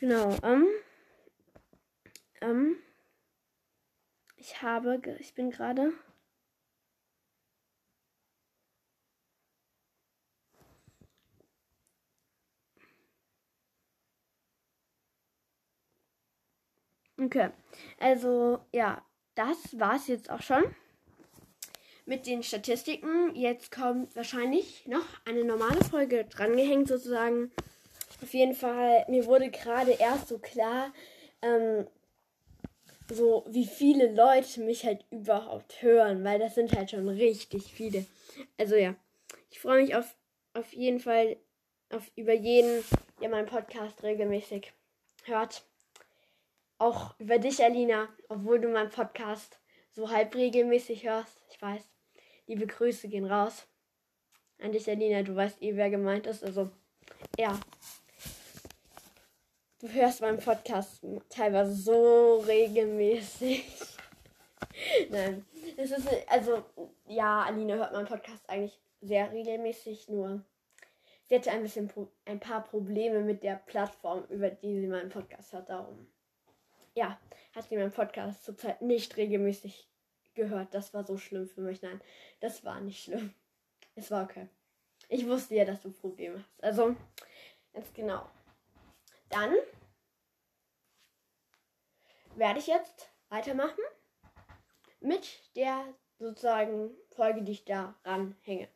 Genau, 0.00 0.36
ähm, 0.42 0.66
ähm, 2.40 2.76
ich 4.44 4.60
habe, 4.60 5.00
ich 5.18 5.34
bin 5.34 5.50
gerade. 5.50 5.92
Okay, 17.18 17.50
also 18.00 18.58
ja, 18.72 19.02
das 19.34 19.78
war's 19.78 20.08
jetzt 20.08 20.30
auch 20.30 20.42
schon 20.42 20.62
mit 22.04 22.26
den 22.26 22.42
Statistiken. 22.42 23.34
Jetzt 23.34 23.72
kommt 23.72 24.14
wahrscheinlich 24.14 24.86
noch 24.86 25.06
eine 25.24 25.44
normale 25.44 25.82
Folge 25.84 26.26
drangehängt 26.26 26.88
sozusagen. 26.88 27.50
Auf 28.22 28.34
jeden 28.34 28.54
Fall, 28.54 29.06
mir 29.08 29.24
wurde 29.26 29.50
gerade 29.50 29.92
erst 29.92 30.28
so 30.28 30.38
klar, 30.38 30.92
ähm, 31.40 31.86
so 33.10 33.44
wie 33.48 33.66
viele 33.66 34.12
Leute 34.14 34.60
mich 34.60 34.84
halt 34.84 35.04
überhaupt 35.10 35.82
hören, 35.82 36.24
weil 36.24 36.38
das 36.38 36.54
sind 36.54 36.72
halt 36.74 36.90
schon 36.90 37.08
richtig 37.08 37.64
viele. 37.72 38.06
Also 38.58 38.76
ja, 38.76 38.94
ich 39.50 39.60
freue 39.60 39.82
mich 39.82 39.94
auf, 39.94 40.16
auf 40.54 40.72
jeden 40.72 41.00
Fall 41.00 41.36
auf 41.90 42.10
über 42.16 42.32
jeden, 42.32 42.82
der 43.20 43.28
meinen 43.28 43.46
Podcast 43.46 44.02
regelmäßig 44.02 44.72
hört. 45.24 45.64
Auch 46.78 47.18
über 47.18 47.38
dich, 47.38 47.62
Alina, 47.62 48.08
obwohl 48.28 48.60
du 48.60 48.68
meinen 48.68 48.90
Podcast 48.90 49.60
so 49.92 50.10
halb 50.10 50.34
regelmäßig 50.34 51.04
hörst. 51.04 51.42
Ich 51.50 51.60
weiß. 51.62 51.82
Liebe 52.46 52.66
Grüße 52.66 53.08
gehen 53.08 53.26
raus. 53.26 53.66
An 54.60 54.72
dich, 54.72 54.88
Alina, 54.88 55.22
du 55.22 55.34
weißt 55.36 55.62
eh, 55.62 55.76
wer 55.76 55.90
gemeint 55.90 56.26
ist. 56.26 56.42
Also, 56.42 56.70
ja, 57.38 57.58
Du 59.84 59.92
hörst 59.92 60.22
meinen 60.22 60.38
Podcast 60.38 61.04
teilweise 61.28 61.74
so 61.74 62.38
regelmäßig. 62.38 63.70
Nein, 65.10 65.44
es 65.76 65.90
ist 65.90 66.08
also 66.26 66.64
ja, 67.06 67.42
Alina 67.42 67.74
hört 67.74 67.92
meinen 67.92 68.06
Podcast 68.06 68.48
eigentlich 68.48 68.80
sehr 69.02 69.30
regelmäßig, 69.30 70.08
nur 70.08 70.42
sie 71.24 71.34
hatte 71.34 71.50
ein 71.50 71.60
bisschen 71.60 71.92
ein 72.24 72.40
paar 72.40 72.64
Probleme 72.64 73.20
mit 73.20 73.42
der 73.42 73.56
Plattform, 73.56 74.24
über 74.30 74.48
die 74.48 74.80
sie 74.80 74.86
meinen 74.86 75.10
Podcast 75.10 75.52
hat. 75.52 75.68
Darum 75.68 76.06
ja, 76.94 77.20
hat 77.54 77.68
sie 77.68 77.76
meinen 77.76 77.92
Podcast 77.92 78.42
zurzeit 78.42 78.80
nicht 78.80 79.18
regelmäßig 79.18 79.86
gehört. 80.32 80.72
Das 80.72 80.94
war 80.94 81.04
so 81.04 81.18
schlimm 81.18 81.46
für 81.46 81.60
mich. 81.60 81.82
Nein, 81.82 82.00
das 82.40 82.64
war 82.64 82.80
nicht 82.80 83.04
schlimm. 83.04 83.34
Es 83.96 84.10
war 84.10 84.24
okay. 84.24 84.48
Ich 85.10 85.28
wusste 85.28 85.56
ja, 85.56 85.66
dass 85.66 85.82
du 85.82 85.92
Probleme 85.92 86.38
hast. 86.38 86.64
Also, 86.64 86.96
ganz 87.74 87.92
genau. 87.92 88.26
Dann 89.28 89.52
werde 92.36 92.58
ich 92.58 92.66
jetzt 92.66 93.10
weitermachen 93.28 93.82
mit 95.00 95.40
der 95.56 95.84
sozusagen 96.18 96.90
Folge, 97.10 97.42
die 97.42 97.52
ich 97.52 97.64
da 97.64 97.94
ranhänge. 98.04 98.68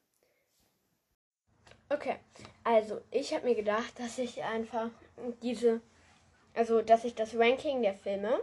Okay, 1.91 2.17
also 2.65 3.01
ich 3.11 3.33
habe 3.33 3.47
mir 3.47 3.55
gedacht, 3.55 3.99
dass 3.99 4.19
ich 4.19 4.43
einfach 4.45 4.91
diese, 5.43 5.81
also 6.55 6.83
dass 6.83 7.05
ich 7.05 7.15
das 7.15 7.35
Ranking 7.35 7.81
der 7.81 7.95
Filme 7.95 8.39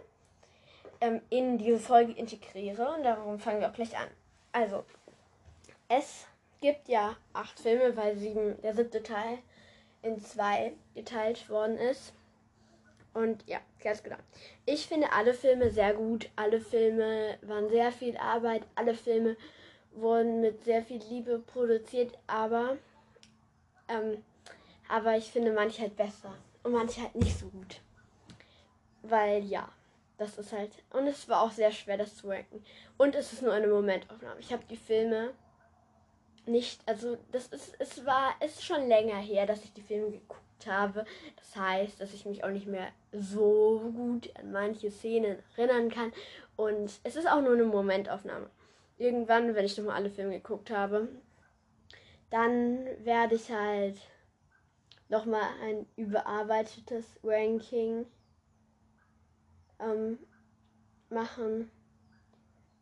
ähm, 1.00 1.22
in 1.30 1.58
diese 1.60 1.80
Folge 1.80 2.14
integriere 2.14 2.96
und 2.96 3.04
darum 3.04 3.40
fangen 3.40 3.60
wir 3.60 3.70
auch 3.70 3.74
gleich 3.74 3.96
an. 3.96 4.08
Also, 4.52 4.84
es 5.90 6.26
gibt 6.60 6.88
ja 6.88 7.16
acht 7.34 7.60
Filme, 7.60 7.96
weil 7.96 8.18
sieben, 8.18 8.60
der 8.62 8.74
siebte 8.74 9.04
Teil 9.04 9.38
in 10.02 10.20
zwei 10.20 10.74
geteilt 10.96 11.48
worden 11.50 11.78
ist. 11.78 12.14
Und 13.16 13.48
ja, 13.48 13.60
ganz 13.82 14.04
genau. 14.04 14.18
Ich 14.66 14.88
finde 14.88 15.10
alle 15.14 15.34
Filme 15.34 15.72
sehr 15.72 15.94
gut. 15.94 16.30
Alle 16.36 16.60
Filme 16.60 17.38
waren 17.44 17.70
sehr 17.70 17.90
viel 17.94 18.18
Arbeit. 18.18 18.64
Alle 18.76 18.94
Filme 18.94 19.38
wurden 19.94 20.42
mit 20.42 20.66
sehr 20.66 20.84
viel 20.84 21.02
Liebe 21.10 21.40
produziert. 21.40 22.18
Aber, 22.28 22.78
ähm, 23.88 24.22
aber 24.90 25.16
ich 25.16 25.32
finde 25.32 25.54
manche 25.54 25.84
halt 25.84 25.96
besser. 25.96 26.36
Und 26.64 26.74
manche 26.74 27.04
halt 27.04 27.16
nicht 27.16 27.40
so 27.40 27.48
gut. 27.48 27.80
Weil 29.02 29.46
ja, 29.46 29.70
das 30.18 30.38
ist 30.38 30.52
halt. 30.52 30.72
Und 30.92 31.08
es 31.08 31.30
war 31.30 31.42
auch 31.42 31.52
sehr 31.52 31.72
schwer, 31.72 31.98
das 31.98 32.18
zu 32.18 32.28
ranken. 32.28 32.66
Und 32.98 33.16
es 33.16 33.32
ist 33.32 33.42
nur 33.42 33.54
eine 33.54 33.68
Momentaufnahme. 33.68 34.42
Ich 34.42 34.52
habe 34.52 34.66
die 34.70 34.76
Filme 34.76 35.32
nicht, 36.46 36.82
also 36.86 37.18
das 37.32 37.48
ist, 37.48 37.76
es 37.80 38.06
war, 38.06 38.36
ist 38.42 38.62
schon 38.62 38.90
länger 38.90 39.18
her, 39.18 39.46
dass 39.46 39.64
ich 39.64 39.72
die 39.72 39.82
Filme 39.82 40.12
geguckt 40.12 40.45
habe. 40.68 41.06
Das 41.38 41.56
heißt, 41.56 42.00
dass 42.00 42.14
ich 42.14 42.26
mich 42.26 42.44
auch 42.44 42.50
nicht 42.50 42.68
mehr 42.68 42.88
so 43.12 43.92
gut 43.96 44.30
an 44.38 44.52
manche 44.52 44.92
Szenen 44.92 45.38
erinnern 45.56 45.90
kann. 45.90 46.12
Und 46.56 46.92
es 47.04 47.16
ist 47.16 47.30
auch 47.30 47.42
nur 47.42 47.54
eine 47.54 47.66
Momentaufnahme. 47.66 48.50
Irgendwann, 48.98 49.56
wenn 49.56 49.66
ich 49.66 49.78
nochmal 49.78 49.96
alle 49.96 50.10
Filme 50.10 50.36
geguckt 50.36 50.72
habe, 50.72 51.10
dann 52.30 52.86
werde 53.04 53.36
ich 53.36 53.52
halt 53.52 53.98
nochmal 55.10 55.48
ein 55.62 55.86
überarbeitetes 55.96 57.06
Ranking 57.24 58.06
ähm, 59.80 60.18
machen, 61.10 61.70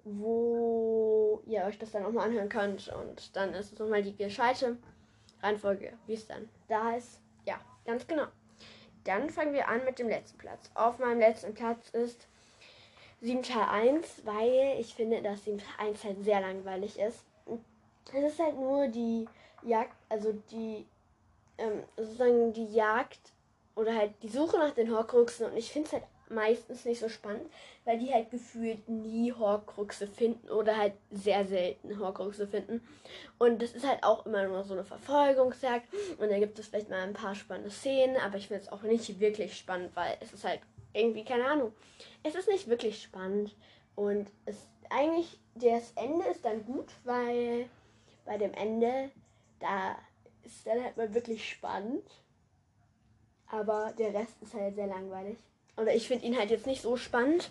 wo 0.03 1.42
ihr 1.46 1.63
euch 1.63 1.77
das 1.77 1.92
dann 1.92 2.06
auch 2.06 2.12
mal 2.12 2.25
anhören 2.25 2.50
könnt. 2.50 2.89
Und 2.89 3.36
dann 3.36 3.53
ist 3.53 3.74
es 3.74 3.80
nochmal 3.80 4.03
die 4.03 4.15
gescheite 4.15 4.77
Reihenfolge, 5.42 5.94
wie 6.08 6.13
es 6.13 6.27
dann 6.27 6.50
da 6.68 6.96
ist. 6.96 7.23
Ganz 7.86 8.08
genau. 8.08 8.28
Dann 9.04 9.30
fangen 9.30 9.54
wir 9.54 9.68
an 9.68 9.84
mit 9.84 10.00
dem 10.00 10.08
letzten 10.08 10.38
Platz. 10.38 10.70
Auf 10.75 11.00
meinem 11.00 11.20
letzten 11.20 11.54
Platz 11.54 11.90
ist 11.90 12.28
7 13.22 13.44
Teil 13.44 13.68
1, 13.70 14.25
weil 14.25 14.80
ich 14.80 14.94
finde, 14.96 15.22
dass 15.22 15.44
7 15.44 15.58
Teil 15.58 15.88
1 15.90 16.04
halt 16.04 16.24
sehr 16.24 16.42
langweilig 16.42 17.00
ist. 17.00 17.24
Es 18.13 18.34
ist 18.34 18.40
halt 18.40 18.56
nur 18.56 18.88
die 18.88 19.28
Jagd, 19.63 19.96
also 20.10 20.34
die, 20.52 20.86
ähm, 21.58 21.84
sozusagen 21.98 22.54
die 22.54 22.74
Jagd 22.74 23.20
oder 23.75 23.96
halt 23.96 24.12
die 24.22 24.30
Suche 24.30 24.58
nach 24.58 24.74
den 24.74 24.92
Horcruxen 24.92 25.48
und 25.48 25.58
ich 25.58 25.72
finde 25.72 25.88
es 25.88 25.94
halt 25.94 26.04
meistens 26.30 26.86
nicht 26.86 27.00
so 27.00 27.10
spannend, 27.10 27.50
weil 27.86 28.00
die 28.00 28.13
halt 28.13 28.32
gefühlt 28.32 28.88
nie 28.89 29.34
Horcruxe 29.34 30.08
finden 30.08 30.50
oder 30.50 30.77
halt 30.77 30.94
sehr 31.12 31.46
selten 31.46 32.00
Horcruxe 32.00 32.48
finden. 32.48 32.82
Und 33.38 33.62
das 33.62 33.74
ist 33.74 33.88
halt 33.88 34.03
auch 34.03 34.25
immer 34.25 34.48
nur 34.48 34.63
so 34.63 34.74
eine 34.74 34.84
Verfolgungsjagd 34.84 35.88
und 36.18 36.30
da 36.30 36.39
gibt 36.39 36.58
es 36.60 36.68
vielleicht 36.68 36.89
mal 36.89 37.01
ein 37.01 37.13
paar 37.13 37.36
spannende 37.36 37.72
Szenen, 37.72 38.18
aber 38.18 38.38
ich 38.38 38.48
finde 38.48 38.63
es 38.63 38.72
auch 38.72 38.84
nicht 38.84 39.20
wirklich 39.20 39.58
spannend, 39.58 39.96
weil 39.96 40.18
es 40.22 40.34
ist 40.34 40.46
halt 40.46 40.62
irgendwie, 40.94 41.25
keine 41.25 41.46
Ahnung, 41.46 41.74
es 42.24 42.36
ist 42.36 42.48
nicht 42.48 42.68
wirklich 42.68 43.01
spannend 43.01 43.56
und 43.96 44.30
es 44.46 44.68
eigentlich, 44.89 45.39
das 45.56 45.92
Ende 45.96 46.25
ist 46.27 46.46
dann 46.46 46.65
gut, 46.65 46.92
weil 47.03 47.70
bei 48.25 48.38
dem 48.38 48.53
Ende, 48.53 49.12
da 49.60 49.98
ist 50.44 50.65
dann 50.65 50.84
halt 50.84 50.98
mal 50.98 51.13
wirklich 51.13 51.50
spannend. 51.50 52.03
Aber 53.48 53.94
der 53.98 54.13
Rest 54.13 54.42
ist 54.42 54.53
halt 54.53 54.75
sehr 54.75 54.88
langweilig. 54.88 55.38
Oder 55.77 55.94
ich 55.96 56.08
finde 56.08 56.25
ihn 56.25 56.38
halt 56.38 56.51
jetzt 56.51 56.68
nicht 56.68 56.82
so 56.82 56.98
spannend. 56.98 57.50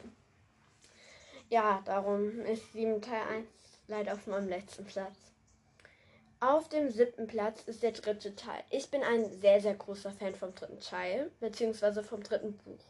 Ja, 1.49 1.83
darum 1.85 2.41
ist 2.41 2.73
7 2.73 3.03
Teil 3.03 3.23
1 3.29 3.47
leider 3.89 4.15
auf 4.15 4.27
meinem 4.27 4.49
letzten 4.49 4.85
Platz. 4.85 5.17
Auf 6.41 6.69
dem 6.69 6.91
siebten 6.91 7.27
Platz 7.27 7.63
ist 7.67 7.83
der 7.83 7.93
dritte 7.93 8.35
Teil. 8.35 8.65
Ich 8.71 8.91
bin 8.91 9.03
ein 9.03 9.31
sehr, 9.41 9.61
sehr 9.61 9.75
großer 9.75 10.11
Fan 10.11 10.35
vom 10.35 10.55
dritten 10.55 10.81
Teil, 10.81 11.31
beziehungsweise 11.39 12.03
vom 12.03 12.23
dritten 12.23 12.57
Buch. 12.57 12.85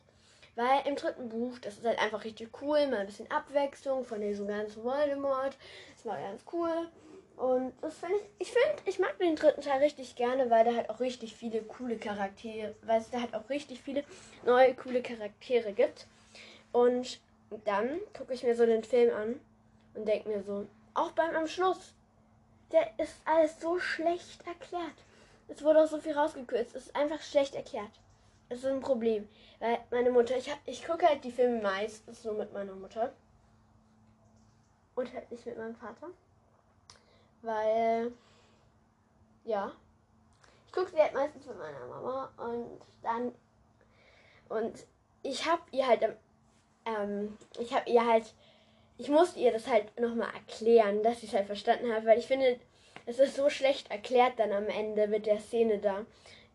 Weil 0.54 0.86
im 0.86 0.96
dritten 0.96 1.28
Buch, 1.28 1.58
das 1.58 1.78
ist 1.78 1.84
halt 1.84 1.98
einfach 1.98 2.24
richtig 2.24 2.50
cool, 2.62 2.86
mal 2.86 3.00
ein 3.00 3.06
bisschen 3.06 3.30
Abwechslung 3.30 4.04
von 4.04 4.20
diesem 4.20 4.48
ganzen 4.48 4.84
Voldemort. 4.84 5.56
Das 5.94 6.06
war 6.06 6.18
ganz 6.18 6.42
cool. 6.52 6.88
Und 7.42 7.72
das 7.80 7.98
finde 7.98 8.18
ich, 8.18 8.46
ich 8.46 8.52
finde, 8.52 8.82
ich 8.84 9.00
mag 9.00 9.18
den 9.18 9.34
dritten 9.34 9.62
Teil 9.62 9.80
richtig 9.82 10.14
gerne, 10.14 10.48
weil 10.48 10.62
der 10.62 10.76
halt 10.76 10.88
auch 10.88 11.00
richtig 11.00 11.34
viele 11.34 11.60
coole 11.62 11.96
Charaktere, 11.96 12.76
weil 12.82 13.00
es 13.00 13.10
da 13.10 13.20
halt 13.20 13.34
auch 13.34 13.50
richtig 13.50 13.82
viele 13.82 14.04
neue 14.44 14.76
coole 14.76 15.02
Charaktere 15.02 15.72
gibt. 15.72 16.06
Und 16.70 17.18
dann 17.64 17.98
gucke 18.16 18.32
ich 18.32 18.44
mir 18.44 18.54
so 18.54 18.64
den 18.64 18.84
Film 18.84 19.12
an 19.12 19.40
und 19.94 20.06
denke 20.06 20.28
mir 20.28 20.44
so, 20.44 20.68
auch 20.94 21.10
beim 21.10 21.34
am 21.34 21.48
Schluss, 21.48 21.94
der 22.70 22.88
ist 22.98 23.16
alles 23.24 23.60
so 23.60 23.80
schlecht 23.80 24.46
erklärt. 24.46 25.02
Es 25.48 25.64
wurde 25.64 25.82
auch 25.82 25.88
so 25.88 25.98
viel 25.98 26.12
rausgekürzt. 26.12 26.76
Es 26.76 26.86
ist 26.86 26.94
einfach 26.94 27.22
schlecht 27.22 27.56
erklärt. 27.56 27.90
Es 28.50 28.58
ist 28.58 28.66
ein 28.66 28.78
Problem. 28.78 29.28
Weil 29.58 29.80
meine 29.90 30.12
Mutter, 30.12 30.36
ich, 30.36 30.48
ich 30.64 30.86
gucke 30.86 31.08
halt 31.08 31.24
die 31.24 31.32
Filme 31.32 31.60
meistens 31.60 32.22
nur 32.22 32.34
mit 32.34 32.52
meiner 32.52 32.74
Mutter. 32.74 33.12
Und 34.94 35.12
halt 35.12 35.28
nicht 35.32 35.44
mit 35.44 35.58
meinem 35.58 35.74
Vater. 35.74 36.06
Weil, 37.42 38.12
ja. 39.44 39.72
Ich 40.66 40.72
gucke 40.72 40.90
sie 40.90 40.98
halt 40.98 41.12
meistens 41.12 41.46
mit 41.46 41.58
meiner 41.58 41.86
Mama. 41.86 42.30
Und 42.38 42.80
dann. 43.02 43.32
Und 44.48 44.86
ich 45.22 45.46
habe 45.48 45.62
ihr 45.72 45.86
halt. 45.86 46.16
Ähm, 46.86 47.36
ich 47.58 47.74
habe 47.74 47.90
ihr 47.90 48.06
halt. 48.06 48.32
Ich 48.98 49.08
musste 49.08 49.40
ihr 49.40 49.52
das 49.52 49.66
halt 49.66 49.98
nochmal 50.00 50.32
erklären, 50.34 51.02
dass 51.02 51.22
ich 51.22 51.30
es 51.30 51.34
halt 51.34 51.46
verstanden 51.46 51.92
habe. 51.92 52.06
Weil 52.06 52.18
ich 52.18 52.26
finde, 52.26 52.58
es 53.06 53.18
ist 53.18 53.36
so 53.36 53.50
schlecht 53.50 53.90
erklärt 53.90 54.38
dann 54.38 54.52
am 54.52 54.66
Ende 54.66 55.08
mit 55.08 55.26
der 55.26 55.40
Szene 55.40 55.78
da. 55.78 56.06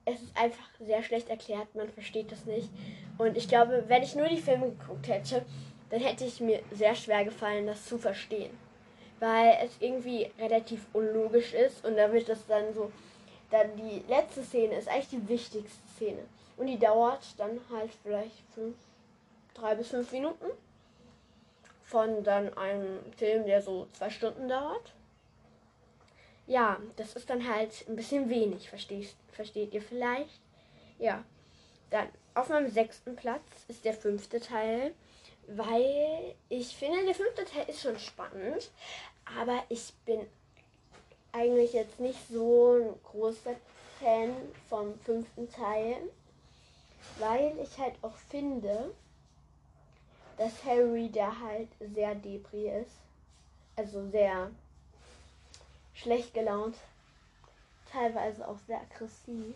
Es 0.06 0.22
ist 0.22 0.38
einfach 0.38 0.70
sehr 0.79 1.03
schlecht 1.03 1.29
erklärt, 1.29 1.75
man 1.75 1.89
versteht 1.89 2.32
das 2.32 2.46
nicht. 2.46 2.70
Und 3.17 3.36
ich 3.36 3.50
glaube, 3.50 3.84
wenn 3.88 4.03
ich 4.03 4.15
nur 4.15 4.29
die 4.29 4.38
Filme 4.38 4.70
geguckt 4.70 5.10
hätte, 5.10 5.46
dann 5.89 6.00
hätte 6.00 6.24
ich 6.24 6.39
mir 6.39 6.62
sehr 6.72 6.96
schwer 6.96 7.25
gefallen, 7.25 7.67
das 7.67 7.86
zu 7.86 7.98
verstehen. 7.98 8.58
Weil 9.19 9.57
es 9.63 9.71
irgendwie 9.79 10.29
relativ 10.39 10.86
unlogisch 10.93 11.53
ist 11.53 11.83
und 11.86 11.97
da 11.97 12.12
wird 12.12 12.29
das 12.29 12.45
dann 12.47 12.74
so. 12.74 12.91
Dann 13.50 13.75
die 13.77 14.03
letzte 14.09 14.43
Szene 14.43 14.75
ist 14.75 14.89
eigentlich 14.89 15.09
die 15.09 15.29
wichtigste 15.29 15.88
Szene. 15.95 16.24
Und 16.57 16.67
die 16.67 16.77
dauert 16.77 17.24
dann 17.38 17.59
halt 17.71 17.91
vielleicht 18.03 18.43
fünf, 18.53 18.75
drei 19.53 19.75
bis 19.75 19.88
fünf 19.89 20.12
Minuten. 20.12 20.45
Von 21.83 22.24
dann 22.24 22.53
einem 22.57 23.00
Film, 23.15 23.45
der 23.45 23.62
so 23.62 23.88
zwei 23.93 24.09
Stunden 24.09 24.50
dauert 24.50 24.93
ja, 26.47 26.79
das 26.95 27.13
ist 27.13 27.29
dann 27.29 27.47
halt 27.47 27.86
ein 27.88 27.95
bisschen 27.95 28.29
wenig, 28.29 28.69
versteht, 28.69 29.13
versteht 29.31 29.74
ihr 29.74 29.81
vielleicht? 29.81 30.39
Ja. 30.97 31.24
Dann 31.89 32.07
auf 32.33 32.50
meinem 32.50 32.69
sechsten 32.69 33.15
Platz 33.15 33.43
ist 33.67 33.86
der 33.86 33.93
fünfte 33.93 34.39
Teil, 34.39 34.93
weil 35.48 36.36
ich 36.50 36.75
finde, 36.75 37.06
der 37.06 37.16
fünfte 37.16 37.46
Teil 37.46 37.68
ist 37.70 37.82
schon 37.82 37.98
spannend, 37.98 38.70
aber 39.39 39.63
ich 39.70 39.94
bin 40.06 40.25
eigentlich 41.32 41.74
jetzt 41.74 42.00
nicht 42.00 42.20
so 42.30 42.74
ein 42.77 42.94
großer 43.04 43.56
Fan 44.00 44.34
vom 44.70 44.98
fünften 45.00 45.50
Teil, 45.50 45.96
weil 47.20 47.58
ich 47.60 47.77
halt 47.77 47.96
auch 48.01 48.16
finde, 48.30 48.94
dass 50.38 50.63
Harry 50.66 51.10
da 51.12 51.39
halt 51.39 51.70
sehr 51.94 52.13
depri 52.16 52.70
ist. 52.70 52.98
Also 53.75 54.08
sehr 54.10 54.51
schlecht 55.94 56.34
gelaunt. 56.34 56.75
Teilweise 57.92 58.48
auch 58.48 58.58
sehr 58.68 58.82
aggressiv. 58.82 59.56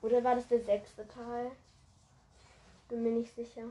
Oder 0.00 0.24
war 0.24 0.34
das 0.34 0.48
der 0.48 0.64
sechste 0.64 1.06
Teil? 1.06 1.52
Bin 2.88 3.02
mir 3.02 3.10
nicht 3.10 3.34
sicher. 3.34 3.64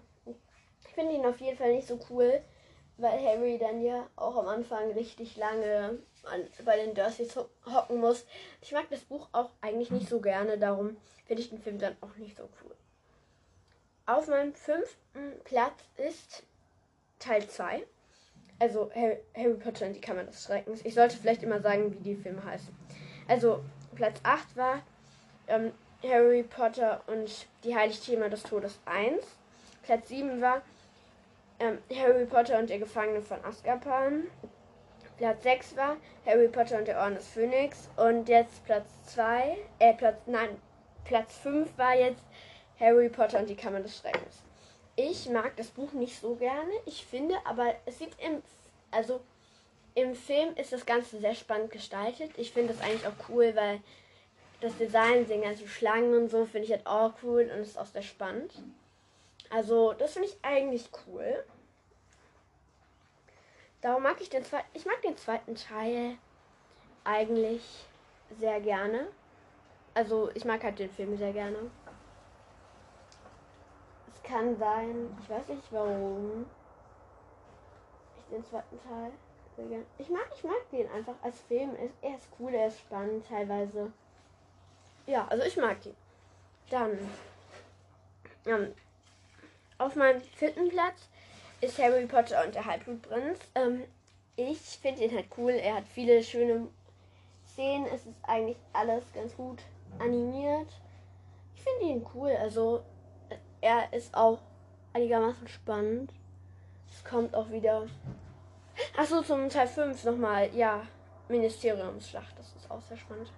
Ich 0.85 0.93
finde 0.93 1.13
ihn 1.15 1.25
auf 1.25 1.39
jeden 1.39 1.57
Fall 1.57 1.73
nicht 1.73 1.87
so 1.87 1.99
cool, 2.09 2.41
weil 2.97 3.23
Harry 3.23 3.57
dann 3.57 3.81
ja 3.81 4.07
auch 4.15 4.37
am 4.37 4.47
Anfang 4.47 4.91
richtig 4.91 5.37
lange 5.37 5.99
an, 6.23 6.47
bei 6.65 6.77
den 6.77 6.93
Dursleys 6.93 7.35
hocken 7.65 7.99
muss. 7.99 8.25
Ich 8.61 8.71
mag 8.71 8.89
das 8.89 9.01
Buch 9.01 9.27
auch 9.31 9.51
eigentlich 9.61 9.91
nicht 9.91 10.09
so 10.09 10.19
gerne, 10.19 10.57
darum 10.57 10.97
finde 11.25 11.41
ich 11.41 11.49
den 11.49 11.61
Film 11.61 11.79
dann 11.79 11.95
auch 12.01 12.15
nicht 12.17 12.37
so 12.37 12.43
cool. 12.63 12.75
Auf 14.05 14.27
meinem 14.27 14.53
fünften 14.53 15.39
Platz 15.43 15.79
ist 15.97 16.43
Teil 17.19 17.47
2 17.47 17.85
also 18.61 18.91
Harry, 18.93 19.17
Harry 19.35 19.55
Potter 19.55 19.87
und 19.87 19.93
die 19.93 20.01
Kammer 20.01 20.23
des 20.23 20.43
Schreckens. 20.43 20.85
Ich 20.85 20.93
sollte 20.93 21.17
vielleicht 21.17 21.41
immer 21.41 21.61
sagen, 21.61 21.91
wie 21.91 22.03
die 22.03 22.15
Filme 22.15 22.43
heißen. 22.45 22.73
Also 23.27 23.63
Platz 23.95 24.19
8 24.21 24.55
war 24.55 24.83
ähm, 25.47 25.71
Harry 26.03 26.43
Potter 26.43 27.01
und 27.07 27.47
die 27.63 27.75
Heiligtümer 27.75 28.29
des 28.29 28.43
Todes 28.43 28.79
1. 28.85 29.23
Platz 29.83 30.09
7 30.09 30.41
war 30.41 30.61
ähm, 31.59 31.79
Harry 31.95 32.25
Potter 32.25 32.59
und 32.59 32.69
der 32.69 32.79
Gefangene 32.79 33.21
von 33.21 33.43
Azkaban. 33.43 34.27
Platz 35.17 35.43
6 35.43 35.77
war 35.77 35.97
Harry 36.25 36.47
Potter 36.47 36.79
und 36.79 36.87
der 36.87 36.99
Orden 36.99 37.15
des 37.15 37.27
Phönix. 37.27 37.89
Und 37.95 38.27
jetzt 38.29 38.63
Platz 38.65 38.87
2, 39.05 39.57
äh, 39.79 39.93
Platz, 39.93 40.17
nein, 40.25 40.49
Platz 41.05 41.37
5 41.37 41.77
war 41.77 41.95
jetzt 41.95 42.23
Harry 42.79 43.09
Potter 43.09 43.39
und 43.39 43.49
die 43.49 43.55
Kammer 43.55 43.79
des 43.79 43.97
Schreckens. 43.97 44.41
Ich 44.95 45.29
mag 45.29 45.55
das 45.55 45.67
Buch 45.67 45.93
nicht 45.93 46.19
so 46.19 46.35
gerne. 46.35 46.71
Ich 46.85 47.05
finde, 47.05 47.35
aber 47.45 47.75
es 47.85 47.99
sieht 47.99 48.15
im, 48.19 48.41
also 48.91 49.21
im 49.95 50.15
Film 50.15 50.55
ist 50.55 50.73
das 50.73 50.85
Ganze 50.85 51.19
sehr 51.19 51.35
spannend 51.35 51.71
gestaltet. 51.71 52.31
Ich 52.37 52.51
finde 52.51 52.73
das 52.73 52.81
eigentlich 52.81 53.07
auch 53.07 53.29
cool, 53.29 53.55
weil 53.55 53.79
das 54.61 54.77
Design, 54.77 55.25
sind 55.25 55.43
ganzen 55.43 55.67
Schlangen 55.67 56.13
und 56.13 56.29
so, 56.29 56.45
finde 56.45 56.65
ich 56.65 56.71
halt 56.71 56.85
auch 56.85 57.13
cool 57.23 57.49
und 57.53 57.61
ist 57.61 57.77
auch 57.77 57.85
sehr 57.85 58.03
spannend. 58.03 58.53
Also, 59.51 59.93
das 59.93 60.13
finde 60.13 60.29
ich 60.29 60.37
eigentlich 60.41 60.89
cool. 61.05 61.45
Darum 63.81 64.03
mag 64.03 64.21
ich 64.21 64.29
den 64.29 64.43
zweiten, 64.43 64.67
ich 64.73 64.85
mag 64.85 65.01
den 65.01 65.17
zweiten 65.17 65.55
Teil 65.55 66.17
eigentlich 67.03 67.63
sehr 68.39 68.61
gerne. 68.61 69.07
Also, 69.93 70.29
ich 70.33 70.45
mag 70.45 70.63
halt 70.63 70.79
den 70.79 70.89
Film 70.89 71.17
sehr 71.17 71.33
gerne 71.33 71.69
kann 74.31 74.55
sein, 74.57 75.15
ich 75.21 75.29
weiß 75.29 75.47
nicht 75.49 75.63
warum, 75.71 76.45
ich 78.17 78.35
den 78.35 78.43
zweiten 78.45 78.79
Teil 78.87 79.11
ich 79.99 80.09
mag, 80.09 80.27
ich 80.33 80.43
mag 80.43 80.69
den 80.71 80.89
einfach 80.89 81.13
als 81.21 81.39
Film. 81.41 81.75
Er 82.01 82.15
ist 82.15 82.29
cool, 82.39 82.51
er 82.51 82.67
ist 82.67 82.79
spannend 82.79 83.27
teilweise. 83.27 83.91
Ja, 85.05 85.27
also 85.27 85.43
ich 85.43 85.55
mag 85.55 85.85
ihn. 85.85 85.95
Dann 86.71 86.97
ähm, 88.47 88.73
auf 89.81 89.95
meinem 89.95 90.21
vierten 90.21 90.69
Platz 90.69 91.09
ist 91.59 91.79
Harry 91.79 92.05
Potter 92.05 92.43
und 92.45 92.55
der 92.55 92.65
Halbblutprinz. 92.65 93.39
Ähm, 93.55 93.83
ich 94.35 94.59
finde 94.81 95.03
ihn 95.03 95.15
halt 95.15 95.27
cool. 95.37 95.51
Er 95.51 95.75
hat 95.75 95.87
viele 95.87 96.23
schöne 96.23 96.67
Szenen. 97.47 97.87
Es 97.87 98.05
ist 98.05 98.15
eigentlich 98.23 98.57
alles 98.73 99.03
ganz 99.13 99.35
gut 99.35 99.59
animiert. 99.99 100.67
Ich 101.55 101.63
finde 101.63 101.93
ihn 101.93 102.05
cool. 102.13 102.31
Also 102.39 102.83
er 103.59 103.91
ist 103.93 104.15
auch 104.15 104.39
einigermaßen 104.93 105.47
spannend. 105.47 106.11
Es 106.91 107.03
kommt 107.03 107.35
auch 107.35 107.49
wieder. 107.49 107.87
Achso, 108.97 109.21
zum 109.21 109.49
Teil 109.49 109.67
5 109.67 110.03
nochmal. 110.03 110.49
Ja, 110.55 110.83
Ministeriumsschlacht. 111.27 112.37
Das 112.37 112.55
ist 112.55 112.69
auch 112.69 112.81
sehr 112.81 112.97
spannend. 112.97 113.31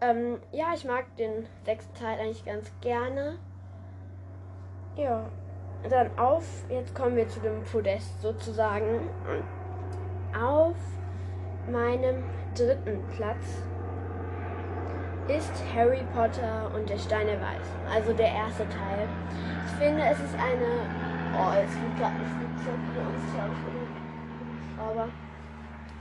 Ähm, 0.00 0.40
ja, 0.52 0.74
ich 0.74 0.84
mag 0.84 1.16
den 1.16 1.46
sechsten 1.64 1.94
Teil 1.94 2.20
eigentlich 2.20 2.44
ganz 2.44 2.70
gerne. 2.80 3.38
Ja. 4.98 5.30
Dann 5.88 6.10
auf, 6.18 6.44
jetzt 6.68 6.92
kommen 6.92 7.14
wir 7.14 7.28
zu 7.28 7.38
dem 7.38 7.62
Podest 7.62 8.20
sozusagen. 8.20 9.08
Auf 10.36 10.74
meinem 11.70 12.24
dritten 12.56 13.00
Platz 13.14 13.62
ist 15.28 15.52
Harry 15.72 16.04
Potter 16.12 16.72
und 16.74 16.88
der 16.88 16.98
Stein 16.98 17.28
der 17.28 17.40
Weisen, 17.40 17.86
also 17.88 18.12
der 18.12 18.26
erste 18.26 18.68
Teil. 18.68 19.08
Ich 19.66 19.72
finde, 19.72 20.02
es 20.02 20.18
ist 20.18 20.34
eine. 20.34 20.80
Oh, 21.32 21.52
es 21.64 21.72
gibt 21.72 21.96
gerade 21.96 22.16
ein 22.16 22.24
Flugzeug 22.24 22.80
für 22.92 23.00
uns, 23.00 24.80
Aber. 24.80 25.08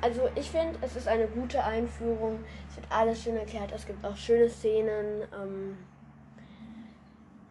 Also, 0.01 0.21
ich 0.35 0.49
finde, 0.49 0.77
es 0.81 0.95
ist 0.95 1.07
eine 1.07 1.27
gute 1.27 1.63
Einführung. 1.63 2.39
Es 2.69 2.77
wird 2.77 2.87
alles 2.89 3.21
schön 3.21 3.37
erklärt. 3.37 3.71
Es 3.75 3.85
gibt 3.85 4.03
auch 4.05 4.15
schöne 4.15 4.49
Szenen. 4.49 5.23
Ähm 5.33 5.77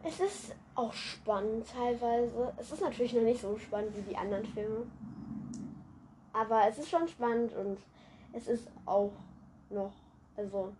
es 0.04 0.20
ist 0.20 0.54
auch 0.76 0.92
spannend 0.92 1.66
teilweise. 1.68 2.52
Es 2.58 2.70
ist 2.70 2.82
natürlich 2.82 3.14
noch 3.14 3.22
nicht 3.22 3.40
so 3.40 3.58
spannend 3.58 3.96
wie 3.96 4.10
die 4.10 4.16
anderen 4.16 4.44
Filme. 4.46 4.86
Aber 6.32 6.68
es 6.68 6.78
ist 6.78 6.90
schon 6.90 7.08
spannend 7.08 7.54
und 7.54 7.78
es 8.32 8.46
ist 8.46 8.68
auch 8.84 9.12
noch. 9.70 9.92
Also, 10.36 10.72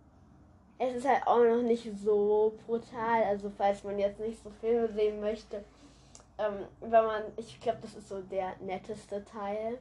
es 0.77 0.95
ist 0.95 1.07
halt 1.07 1.25
auch 1.25 1.43
noch 1.43 1.63
nicht 1.63 1.89
so 2.03 2.53
brutal. 2.65 3.23
Also 3.23 3.51
falls 3.57 3.83
man 3.83 3.97
jetzt 3.97 4.19
nicht 4.19 4.41
so 4.43 4.51
Filme 4.61 4.87
sehen 4.93 5.19
möchte, 5.19 5.63
ähm, 6.37 6.65
wenn 6.81 7.05
man, 7.05 7.23
ich 7.35 7.59
glaube, 7.59 7.79
das 7.81 7.95
ist 7.95 8.09
so 8.09 8.21
der 8.21 8.55
netteste 8.59 9.25
Teil, 9.25 9.79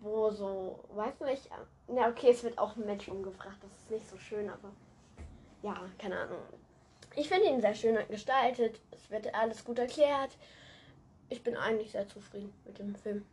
wo 0.00 0.30
so, 0.30 0.80
weißt 0.94 1.20
du 1.20 1.26
nicht, 1.26 1.48
na 1.86 2.08
okay, 2.08 2.30
es 2.30 2.42
wird 2.42 2.58
auch 2.58 2.74
ein 2.76 2.86
Mensch 2.86 3.08
umgebracht, 3.08 3.58
das 3.60 3.70
ist 3.70 3.90
nicht 3.90 4.08
so 4.08 4.16
schön, 4.16 4.48
aber 4.48 4.70
ja, 5.62 5.76
keine 5.98 6.18
Ahnung. 6.18 6.38
Ich 7.16 7.28
finde 7.28 7.48
ihn 7.48 7.60
sehr 7.60 7.74
schön 7.74 7.98
gestaltet. 8.08 8.80
Es 8.90 9.10
wird 9.10 9.34
alles 9.34 9.64
gut 9.64 9.78
erklärt. 9.78 10.36
Ich 11.28 11.42
bin 11.42 11.56
eigentlich 11.56 11.92
sehr 11.92 12.08
zufrieden 12.08 12.52
mit 12.64 12.78
dem 12.78 12.94
Film. 12.94 13.24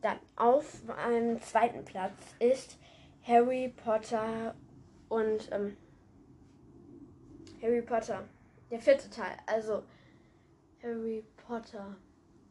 Dann 0.00 0.18
auf 0.36 0.82
einem 0.96 1.40
zweiten 1.40 1.84
Platz 1.84 2.34
ist 2.38 2.78
Harry 3.26 3.72
Potter 3.82 4.54
und 5.08 5.50
ähm, 5.50 5.76
Harry 7.62 7.82
Potter. 7.82 8.24
Der 8.70 8.80
vierte 8.80 9.08
Teil. 9.08 9.36
Also 9.46 9.82
Harry 10.82 11.24
Potter. 11.46 11.96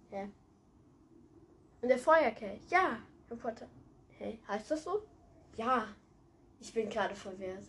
Hä? 0.10 0.30
Und 1.82 1.90
der 1.90 2.00
Feuerkelch. 2.00 2.62
Ja, 2.70 2.98
Harry 3.30 3.40
Potter. 3.40 3.68
Hey, 4.18 4.40
heißt 4.48 4.72
das 4.72 4.84
so? 4.84 5.04
Ja. 5.56 5.88
Ich 6.60 6.74
bin 6.74 6.90
gerade 6.90 7.14
verwirrt. 7.14 7.66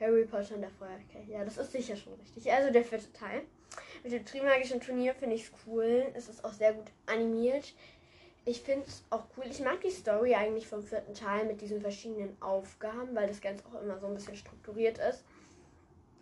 Harry 0.00 0.24
Potter 0.24 0.54
und 0.54 0.62
der 0.62 0.70
Feuerkelch. 0.70 1.28
Ja, 1.28 1.44
das 1.44 1.58
ist 1.58 1.72
sicher 1.72 1.96
schon 1.96 2.14
richtig. 2.14 2.50
Also 2.50 2.72
der 2.72 2.84
vierte 2.84 3.12
Teil. 3.12 3.42
Mit 4.02 4.12
dem 4.12 4.24
Trimagischen 4.24 4.80
Turnier 4.80 5.14
finde 5.14 5.36
ich 5.36 5.44
es 5.44 5.52
cool. 5.66 6.06
Es 6.14 6.28
ist 6.28 6.44
auch 6.44 6.52
sehr 6.52 6.72
gut 6.72 6.90
animiert. 7.06 7.74
Ich 8.46 8.62
finde 8.62 8.86
es 8.86 9.04
auch 9.10 9.24
cool. 9.36 9.44
Ich 9.48 9.60
mag 9.60 9.80
die 9.82 9.90
Story 9.90 10.34
eigentlich 10.34 10.66
vom 10.66 10.82
vierten 10.82 11.14
Teil 11.14 11.44
mit 11.44 11.60
diesen 11.60 11.80
verschiedenen 11.80 12.40
Aufgaben, 12.40 13.14
weil 13.14 13.28
das 13.28 13.40
Ganze 13.40 13.64
auch 13.66 13.80
immer 13.82 13.98
so 13.98 14.06
ein 14.06 14.14
bisschen 14.14 14.36
strukturiert 14.36 14.98
ist. 14.98 15.24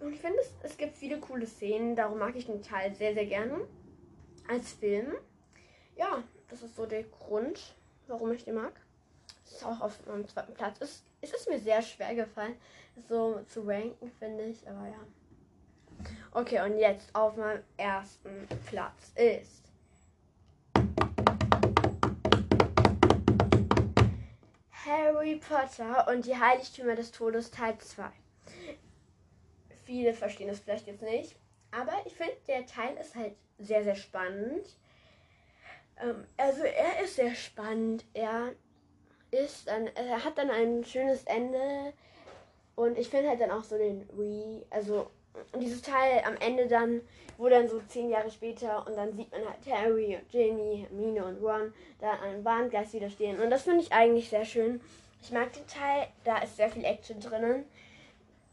Und 0.01 0.13
ich 0.13 0.21
finde, 0.21 0.39
es, 0.41 0.53
es 0.63 0.77
gibt 0.77 0.97
viele 0.97 1.19
coole 1.19 1.47
Szenen. 1.47 1.95
Darum 1.95 2.19
mag 2.19 2.35
ich 2.37 2.47
den 2.47 2.63
Teil 2.63 2.95
sehr, 2.95 3.15
sehr 3.15 3.27
gerne. 3.27 3.61
Als 4.49 4.73
Film. 4.73 5.15
Ja, 5.97 6.23
das 6.49 6.63
ist 6.63 6.77
so 6.77 6.87
der 6.87 7.05
Grund, 7.05 7.77
warum 8.09 8.33
ich 8.33 8.45
den 8.45 8.55
mag. 8.57 8.73
Ist 9.45 9.65
auch 9.65 9.81
auf 9.81 10.07
meinem 10.07 10.27
zweiten 10.27 10.55
Platz. 10.55 10.77
Es, 10.81 11.05
es 11.21 11.33
ist 11.33 11.49
mir 11.49 11.59
sehr 11.59 11.83
schwer 11.83 12.15
gefallen, 12.15 12.57
so 13.09 13.41
zu 13.49 13.63
ranken, 13.63 14.11
finde 14.19 14.45
ich. 14.45 14.67
Aber 14.69 14.87
ja. 14.87 15.01
Okay, 16.33 16.61
und 16.61 16.79
jetzt 16.79 17.15
auf 17.15 17.37
meinem 17.37 17.63
ersten 17.77 18.47
Platz 18.67 19.13
ist. 19.17 19.65
Harry 24.85 25.37
Potter 25.37 26.09
und 26.09 26.25
die 26.25 26.37
Heiligtümer 26.37 26.95
des 26.95 27.11
Todes 27.11 27.51
Teil 27.51 27.77
2. 27.77 28.05
Viele 29.85 30.15
verstehen 30.15 30.49
das 30.49 30.61
vielleicht 30.61 30.87
jetzt 30.87 31.03
nicht, 31.03 31.37
aber 31.71 31.93
ich 32.07 32.15
finde, 32.15 32.37
der 32.47 32.65
Teil 32.67 32.97
ist 32.97 33.15
halt 33.15 33.35
sehr, 33.59 33.83
sehr 33.85 33.97
spannend. 33.97 34.77
Ähm, 36.01 36.25
also 36.37 36.63
er 36.63 37.03
ist 37.03 37.17
sehr 37.17 37.35
spannend. 37.35 38.05
Er 38.15 38.55
ist 39.31 39.69
dann, 39.69 39.89
er 39.95 40.25
hat 40.25 40.39
dann 40.39 40.51
ein 40.51 40.85
schönes 40.85 41.25
Ende 41.25 41.93
und 42.77 42.97
ich 42.99 43.09
finde 43.09 43.29
halt 43.29 43.41
dann 43.41 43.51
auch 43.51 43.65
so 43.65 43.77
den 43.77 44.09
Re, 44.17 44.63
also 44.71 45.11
dieses 45.61 45.83
Teil 45.83 46.23
am 46.25 46.37
Ende 46.37 46.67
dann, 46.67 47.01
wo 47.37 47.49
dann 47.49 47.69
so 47.69 47.81
zehn 47.89 48.11
Jahre 48.11 48.31
später 48.31 48.87
und 48.87 48.97
dann 48.97 49.17
sieht 49.17 49.31
man 49.31 49.43
halt 49.45 49.59
Harry 49.71 50.17
und 50.17 50.29
Ginny, 50.31 50.87
Hermine 50.89 51.25
und 51.25 51.43
Ron 51.43 51.73
da 52.01 52.13
an 52.13 52.21
einem 52.21 52.45
Warngeist 52.45 52.93
widerstehen. 52.93 53.41
Und 53.41 53.51
das 53.51 53.63
finde 53.63 53.83
ich 53.83 53.93
eigentlich 53.93 54.29
sehr 54.29 54.45
schön. 54.45 54.81
Ich 55.23 55.31
mag 55.31 55.53
den 55.53 55.67
Teil, 55.67 56.09
da 56.25 56.39
ist 56.39 56.57
sehr 56.57 56.71
viel 56.71 56.85
Action 56.85 57.21
drinnen. 57.21 57.65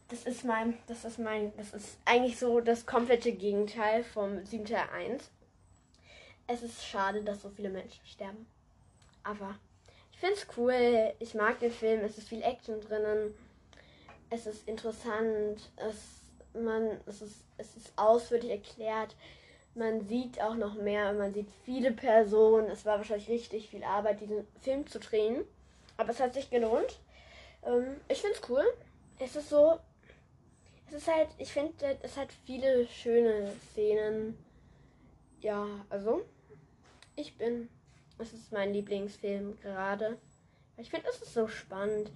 Das 0.08 0.24
ist 0.24 0.44
mein, 0.44 0.78
das 0.86 1.04
ist 1.04 1.18
mein, 1.18 1.52
das 1.56 1.72
ist 1.72 1.98
eigentlich 2.04 2.38
so 2.38 2.60
das 2.60 2.86
komplette 2.86 3.32
Gegenteil 3.32 4.04
vom 4.04 4.44
7 4.44 4.64
Teil 4.64 4.88
1. 4.94 5.30
Es 6.46 6.62
ist 6.62 6.84
schade, 6.84 7.22
dass 7.22 7.42
so 7.42 7.50
viele 7.50 7.70
Menschen 7.70 8.04
sterben. 8.06 8.46
Aber 9.24 9.56
ich 10.16 10.20
finde 10.20 10.34
es 10.34 10.46
cool. 10.56 11.14
Ich 11.20 11.34
mag 11.34 11.60
den 11.60 11.70
Film. 11.70 12.00
Es 12.00 12.18
ist 12.18 12.28
viel 12.28 12.42
Action 12.42 12.80
drinnen. 12.80 13.34
Es 14.30 14.46
ist 14.46 14.66
interessant. 14.68 15.70
Es 15.76 16.16
man, 16.56 17.00
es 17.06 17.22
ist, 17.22 17.44
es 17.58 17.76
ist 17.76 17.92
ausführlich 17.96 18.50
erklärt. 18.50 19.14
Man 19.74 20.06
sieht 20.08 20.40
auch 20.40 20.54
noch 20.54 20.74
mehr, 20.74 21.12
man 21.12 21.34
sieht 21.34 21.48
viele 21.64 21.92
Personen. 21.92 22.70
Es 22.70 22.86
war 22.86 22.98
wahrscheinlich 22.98 23.28
richtig 23.28 23.68
viel 23.68 23.84
Arbeit, 23.84 24.20
diesen 24.20 24.46
Film 24.62 24.86
zu 24.86 24.98
drehen. 24.98 25.44
Aber 25.96 26.10
es 26.10 26.20
hat 26.20 26.34
sich 26.34 26.50
gelohnt. 26.50 26.98
Ähm, 27.64 28.00
ich 28.08 28.20
finde 28.20 28.36
es 28.36 28.48
cool. 28.48 28.64
Es 29.18 29.36
ist 29.36 29.50
so, 29.50 29.78
es 30.88 30.94
ist 30.94 31.08
halt, 31.08 31.28
ich 31.38 31.52
finde, 31.52 31.98
es 32.02 32.16
hat 32.16 32.28
viele 32.44 32.86
schöne 32.88 33.52
Szenen. 33.70 34.38
Ja, 35.40 35.66
also, 35.90 36.24
ich 37.14 37.36
bin, 37.36 37.68
es 38.18 38.32
ist 38.32 38.52
mein 38.52 38.72
Lieblingsfilm 38.72 39.58
gerade. 39.60 40.18
Ich 40.76 40.90
finde, 40.90 41.08
es 41.08 41.22
ist 41.22 41.34
so 41.34 41.48
spannend 41.48 42.10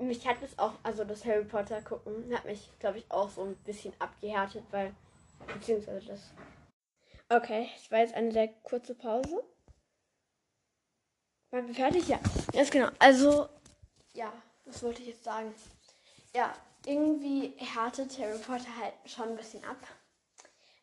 mich 0.00 0.26
hat 0.26 0.42
es 0.42 0.58
auch, 0.58 0.72
also 0.82 1.04
das 1.04 1.24
Harry 1.24 1.44
Potter 1.44 1.82
gucken, 1.82 2.34
hat 2.34 2.44
mich, 2.44 2.70
glaube 2.78 2.98
ich, 2.98 3.10
auch 3.10 3.30
so 3.30 3.42
ein 3.42 3.56
bisschen 3.56 3.92
abgehärtet, 3.98 4.64
weil, 4.70 4.94
beziehungsweise 5.54 6.06
das. 6.06 6.20
Okay, 7.28 7.68
es 7.76 7.90
war 7.90 8.00
jetzt 8.00 8.14
eine 8.14 8.32
sehr 8.32 8.48
kurze 8.48 8.94
Pause. 8.94 9.44
Waren 11.50 11.66
wir 11.66 11.74
fertig? 11.74 12.08
Ja, 12.08 12.18
ganz 12.52 12.70
genau. 12.70 12.88
Also, 12.98 13.48
ja, 14.14 14.32
was 14.64 14.82
wollte 14.82 15.02
ich 15.02 15.08
jetzt 15.08 15.24
sagen? 15.24 15.54
Ja, 16.34 16.54
irgendwie 16.86 17.52
härtet 17.58 18.18
Harry 18.18 18.38
Potter 18.38 18.76
halt 18.80 18.94
schon 19.04 19.30
ein 19.30 19.36
bisschen 19.36 19.62
ab, 19.64 19.78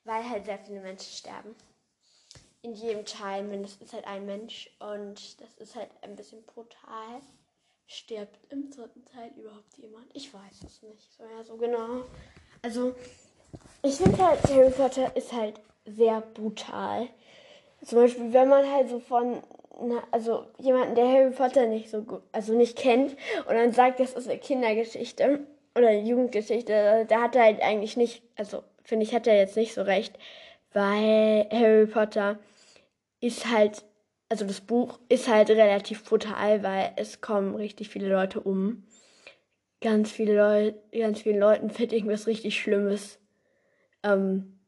weil 0.04 0.30
halt 0.30 0.46
sehr 0.46 0.60
viele 0.60 0.82
Menschen 0.82 1.12
sterben. 1.12 1.56
In 2.68 2.74
jedem 2.74 3.06
Teil 3.06 3.44
mindestens 3.44 3.94
halt 3.94 4.06
ein 4.06 4.26
Mensch 4.26 4.70
und 4.80 5.40
das 5.40 5.54
ist 5.58 5.78
halt 5.78 5.88
ein 6.02 6.18
bisschen 6.18 6.44
brutal. 6.44 7.22
Stirbt 7.86 8.40
im 8.52 8.70
dritten 8.70 9.06
Teil 9.06 9.32
überhaupt 9.38 9.78
jemand? 9.78 10.06
Ich 10.14 10.34
weiß 10.34 10.64
es 10.66 10.82
nicht 10.82 11.14
so, 11.14 11.24
ja, 11.24 11.46
so 11.46 11.56
genau. 11.56 12.04
Also, 12.62 12.94
ich 13.84 13.96
finde 13.96 14.18
halt, 14.18 14.44
Harry 14.50 14.70
Potter 14.70 15.16
ist 15.16 15.32
halt 15.32 15.62
sehr 15.86 16.20
brutal. 16.20 17.08
Zum 17.86 18.00
Beispiel, 18.00 18.34
wenn 18.34 18.50
man 18.50 18.70
halt 18.70 18.90
so 18.90 19.00
von, 19.00 19.42
na, 19.82 20.04
also 20.12 20.48
jemanden, 20.58 20.96
der 20.96 21.08
Harry 21.08 21.32
Potter 21.32 21.68
nicht 21.68 21.90
so 21.90 22.02
gut, 22.02 22.22
also 22.34 22.52
nicht 22.52 22.78
kennt 22.78 23.16
und 23.48 23.56
dann 23.56 23.72
sagt, 23.72 24.02
das 24.02 24.12
ist 24.12 24.28
eine 24.28 24.40
Kindergeschichte 24.40 25.40
oder 25.74 25.88
eine 25.88 26.02
Jugendgeschichte, 26.02 27.06
da 27.08 27.22
hat 27.22 27.38
er 27.38 27.44
halt 27.44 27.62
eigentlich 27.62 27.96
nicht, 27.96 28.24
also 28.36 28.62
finde 28.84 29.06
ich, 29.06 29.16
hat 29.16 29.26
er 29.26 29.38
jetzt 29.38 29.56
nicht 29.56 29.74
so 29.74 29.84
recht, 29.84 30.20
weil 30.74 31.48
Harry 31.50 31.88
Potter 31.88 32.38
ist 33.20 33.50
halt 33.52 33.84
also 34.30 34.46
das 34.46 34.62
Buch 34.62 35.00
ist 35.10 35.28
halt 35.28 35.50
relativ 35.50 36.04
brutal, 36.04 36.64
weil 36.64 36.92
es 36.98 37.22
kommen 37.22 37.56
richtig 37.56 37.90
viele 37.90 38.10
Leute 38.10 38.42
um. 38.42 38.84
Ganz 39.82 40.12
viele 40.12 40.36
Leute, 40.36 40.82
ganz 40.98 41.22
vielen 41.22 41.40
Leuten 41.40 41.78
wird 41.78 41.94
irgendwas 41.94 42.28
richtig 42.28 42.60
Schlimmes 42.60 43.20
ähm, 44.04 44.60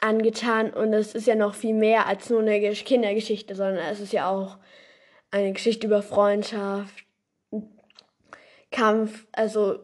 angetan 0.00 0.70
und 0.70 0.92
es 0.94 1.14
ist 1.14 1.26
ja 1.26 1.34
noch 1.34 1.54
viel 1.54 1.74
mehr 1.74 2.06
als 2.06 2.30
nur 2.30 2.40
eine 2.40 2.60
Kindergeschichte, 2.72 3.54
sondern 3.54 3.84
es 3.90 4.00
ist 4.00 4.12
ja 4.12 4.30
auch 4.30 4.58
eine 5.30 5.52
Geschichte 5.52 5.86
über 5.86 6.02
Freundschaft, 6.02 7.04
Kampf, 8.70 9.26
also 9.32 9.80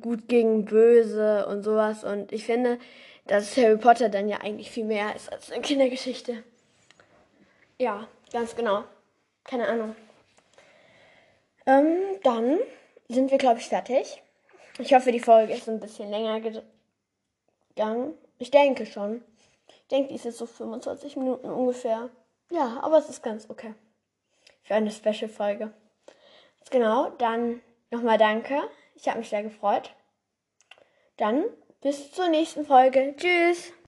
gut 0.00 0.28
gegen 0.28 0.66
böse 0.66 1.46
und 1.46 1.62
sowas 1.62 2.04
und 2.04 2.30
ich 2.30 2.44
finde, 2.44 2.78
dass 3.26 3.56
Harry 3.56 3.78
Potter 3.78 4.10
dann 4.10 4.28
ja 4.28 4.42
eigentlich 4.42 4.70
viel 4.70 4.84
mehr 4.84 5.16
ist 5.16 5.32
als 5.32 5.50
eine 5.50 5.62
Kindergeschichte. 5.62 6.44
Ja, 7.78 8.08
ganz 8.32 8.56
genau. 8.56 8.84
Keine 9.44 9.68
Ahnung. 9.68 9.94
Ähm, 11.66 11.98
dann 12.22 12.58
sind 13.08 13.30
wir, 13.30 13.38
glaube 13.38 13.60
ich, 13.60 13.68
fertig. 13.68 14.22
Ich 14.78 14.94
hoffe, 14.94 15.12
die 15.12 15.20
Folge 15.20 15.52
ist 15.52 15.68
ein 15.68 15.80
bisschen 15.80 16.10
länger 16.10 16.40
gegangen. 17.74 18.14
Ich 18.38 18.50
denke 18.50 18.86
schon. 18.86 19.22
Ich 19.68 19.86
denke, 19.88 20.08
die 20.08 20.14
ist 20.14 20.24
jetzt 20.24 20.38
so 20.38 20.46
25 20.46 21.16
Minuten 21.16 21.48
ungefähr. 21.48 22.10
Ja, 22.50 22.80
aber 22.82 22.98
es 22.98 23.08
ist 23.08 23.22
ganz 23.22 23.48
okay. 23.50 23.74
Für 24.62 24.74
eine 24.74 24.90
Special-Folge. 24.90 25.72
Genau, 26.70 27.10
dann 27.18 27.62
nochmal 27.90 28.18
danke. 28.18 28.60
Ich 28.94 29.08
habe 29.08 29.18
mich 29.18 29.28
sehr 29.28 29.42
gefreut. 29.42 29.94
Dann 31.16 31.44
bis 31.80 32.12
zur 32.12 32.28
nächsten 32.28 32.64
Folge. 32.66 33.14
Tschüss. 33.16 33.72